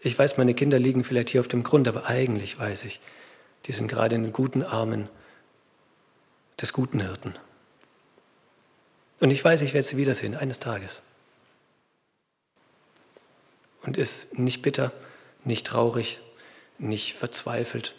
ich 0.00 0.18
weiß, 0.18 0.36
meine 0.36 0.54
Kinder 0.54 0.78
liegen 0.78 1.04
vielleicht 1.04 1.30
hier 1.30 1.40
auf 1.40 1.48
dem 1.48 1.62
Grund, 1.62 1.88
aber 1.88 2.06
eigentlich 2.06 2.58
weiß 2.58 2.84
ich, 2.84 3.00
die 3.66 3.72
sind 3.72 3.88
gerade 3.88 4.14
in 4.14 4.22
den 4.22 4.32
guten 4.32 4.62
Armen 4.62 5.08
des 6.60 6.72
guten 6.72 7.00
Hirten. 7.00 7.34
Und 9.20 9.30
ich 9.30 9.44
weiß, 9.44 9.62
ich 9.62 9.74
werde 9.74 9.86
sie 9.86 9.96
wiedersehen, 9.96 10.36
eines 10.36 10.60
Tages. 10.60 11.02
Und 13.82 13.96
ist 13.96 14.38
nicht 14.38 14.62
bitter, 14.62 14.92
nicht 15.44 15.66
traurig, 15.66 16.20
nicht 16.78 17.14
verzweifelt. 17.14 17.94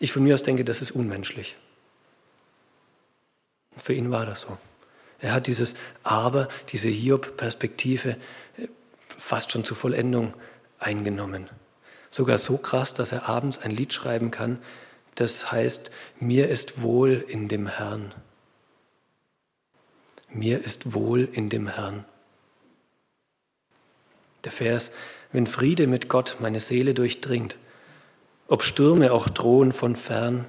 Ich 0.00 0.12
von 0.12 0.22
mir 0.22 0.34
aus 0.34 0.42
denke, 0.42 0.64
das 0.64 0.82
ist 0.82 0.90
unmenschlich. 0.92 1.56
Für 3.76 3.94
ihn 3.94 4.10
war 4.10 4.26
das 4.26 4.42
so. 4.42 4.58
Er 5.20 5.32
hat 5.32 5.46
dieses 5.46 5.74
Aber, 6.02 6.48
diese 6.70 6.88
Hiob-Perspektive 6.88 8.16
äh, 8.56 8.68
fast 9.06 9.52
schon 9.52 9.64
zur 9.64 9.76
Vollendung 9.76 10.34
eingenommen. 10.80 11.48
Sogar 12.10 12.38
so 12.38 12.56
krass, 12.56 12.94
dass 12.94 13.12
er 13.12 13.28
abends 13.28 13.58
ein 13.58 13.70
Lied 13.70 13.92
schreiben 13.92 14.30
kann, 14.30 14.58
das 15.14 15.52
heißt, 15.52 15.90
mir 16.18 16.48
ist 16.48 16.82
wohl 16.82 17.24
in 17.28 17.48
dem 17.48 17.66
Herrn. 17.66 18.14
Mir 20.28 20.64
ist 20.64 20.94
wohl 20.94 21.28
in 21.32 21.48
dem 21.48 21.68
Herrn. 21.68 22.04
Der 24.44 24.52
Vers, 24.52 24.92
wenn 25.32 25.46
Friede 25.46 25.86
mit 25.86 26.08
Gott 26.08 26.36
meine 26.40 26.60
Seele 26.60 26.94
durchdringt, 26.94 27.58
ob 28.48 28.62
Stürme 28.62 29.12
auch 29.12 29.28
drohen 29.28 29.72
von 29.72 29.94
fern, 29.94 30.46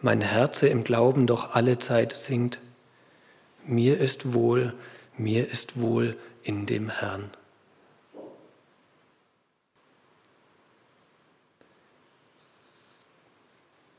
mein 0.00 0.20
Herze 0.20 0.68
im 0.68 0.84
Glauben 0.84 1.26
doch 1.26 1.54
alle 1.54 1.78
Zeit 1.78 2.12
singt, 2.12 2.60
mir 3.64 3.98
ist 3.98 4.32
wohl, 4.32 4.74
mir 5.16 5.48
ist 5.48 5.80
wohl 5.80 6.16
in 6.42 6.66
dem 6.66 6.88
Herrn. 6.88 7.30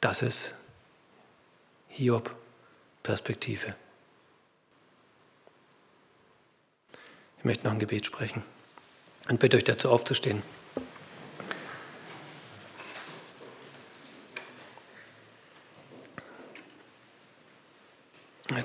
Das 0.03 0.21
ist 0.21 0.53
Hiob-Perspektive. 1.87 3.73
Ich 7.37 7.45
möchte 7.45 7.63
noch 7.63 7.71
ein 7.71 7.79
Gebet 7.79 8.05
sprechen 8.05 8.43
und 9.29 9.39
bitte 9.39 9.55
euch 9.55 9.63
dazu 9.63 9.89
aufzustehen. 9.89 10.43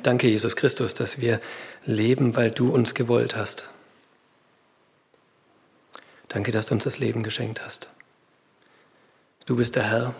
Danke, 0.02 0.26
Jesus 0.26 0.56
Christus, 0.56 0.92
dass 0.92 1.20
wir 1.20 1.40
leben, 1.84 2.34
weil 2.34 2.50
du 2.50 2.74
uns 2.74 2.96
gewollt 2.96 3.36
hast. 3.36 3.70
Danke, 6.26 6.50
dass 6.50 6.66
du 6.66 6.74
uns 6.74 6.82
das 6.82 6.98
Leben 6.98 7.22
geschenkt 7.22 7.64
hast. 7.64 7.88
Du 9.46 9.54
bist 9.54 9.76
der 9.76 9.84
Herr, 9.84 10.14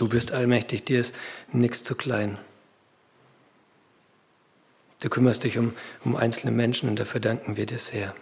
Du 0.00 0.08
bist 0.08 0.32
allmächtig, 0.32 0.86
dir 0.86 0.98
ist 0.98 1.14
nichts 1.52 1.84
zu 1.84 1.94
klein. 1.94 2.38
Du 5.00 5.10
kümmerst 5.10 5.44
dich 5.44 5.58
um, 5.58 5.74
um 6.06 6.16
einzelne 6.16 6.52
Menschen 6.52 6.88
und 6.88 6.98
dafür 6.98 7.20
danken 7.20 7.58
wir 7.58 7.66
dir 7.66 7.78
sehr. 7.78 8.14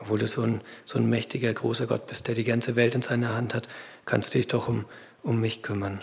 Obwohl 0.00 0.18
du 0.18 0.26
so 0.26 0.40
ein, 0.40 0.62
so 0.86 0.98
ein 0.98 1.06
mächtiger, 1.06 1.52
großer 1.52 1.86
Gott 1.86 2.06
bist, 2.06 2.28
der 2.28 2.34
die 2.34 2.44
ganze 2.44 2.76
Welt 2.76 2.94
in 2.94 3.02
seiner 3.02 3.34
Hand 3.34 3.52
hat, 3.52 3.68
kannst 4.06 4.32
du 4.32 4.38
dich 4.38 4.48
doch 4.48 4.68
um, 4.68 4.86
um 5.22 5.38
mich 5.38 5.62
kümmern. 5.62 6.00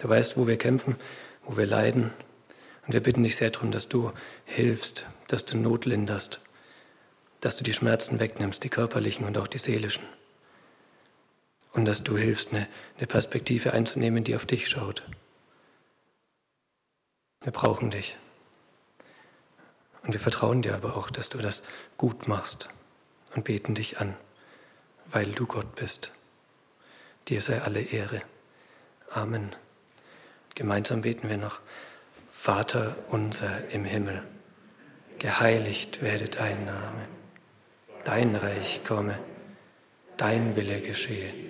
Du 0.00 0.08
weißt, 0.08 0.36
wo 0.36 0.48
wir 0.48 0.56
kämpfen, 0.56 0.96
wo 1.44 1.56
wir 1.56 1.66
leiden. 1.66 2.10
Und 2.88 2.92
wir 2.92 3.00
bitten 3.00 3.22
dich 3.22 3.36
sehr 3.36 3.50
darum, 3.50 3.70
dass 3.70 3.88
du 3.88 4.10
hilfst, 4.46 5.06
dass 5.28 5.44
du 5.44 5.56
Not 5.56 5.84
linderst, 5.84 6.40
dass 7.40 7.56
du 7.56 7.62
die 7.62 7.72
Schmerzen 7.72 8.18
wegnimmst, 8.18 8.64
die 8.64 8.68
körperlichen 8.68 9.26
und 9.26 9.38
auch 9.38 9.46
die 9.46 9.58
seelischen 9.58 10.02
und 11.72 11.84
dass 11.84 12.02
du 12.02 12.16
hilfst, 12.16 12.52
eine, 12.52 12.68
eine 12.98 13.06
Perspektive 13.06 13.72
einzunehmen, 13.72 14.24
die 14.24 14.34
auf 14.34 14.46
dich 14.46 14.68
schaut. 14.68 15.02
Wir 17.42 17.52
brauchen 17.52 17.90
dich. 17.90 18.16
Und 20.02 20.12
wir 20.12 20.20
vertrauen 20.20 20.62
dir 20.62 20.74
aber 20.74 20.96
auch, 20.96 21.10
dass 21.10 21.28
du 21.28 21.38
das 21.38 21.62
gut 21.96 22.26
machst 22.26 22.68
und 23.34 23.44
beten 23.44 23.74
dich 23.74 24.00
an, 24.00 24.16
weil 25.06 25.32
du 25.32 25.46
Gott 25.46 25.74
bist. 25.74 26.10
Dir 27.28 27.40
sei 27.40 27.60
alle 27.62 27.80
Ehre. 27.80 28.22
Amen. 29.10 29.54
Gemeinsam 30.54 31.02
beten 31.02 31.28
wir 31.28 31.36
noch. 31.36 31.60
Vater 32.28 32.96
unser 33.08 33.68
im 33.70 33.84
Himmel, 33.84 34.22
geheiligt 35.18 36.00
werde 36.00 36.26
dein 36.26 36.64
Name, 36.64 37.08
dein 38.04 38.36
Reich 38.36 38.82
komme, 38.84 39.18
dein 40.16 40.56
Wille 40.56 40.80
geschehe 40.80 41.49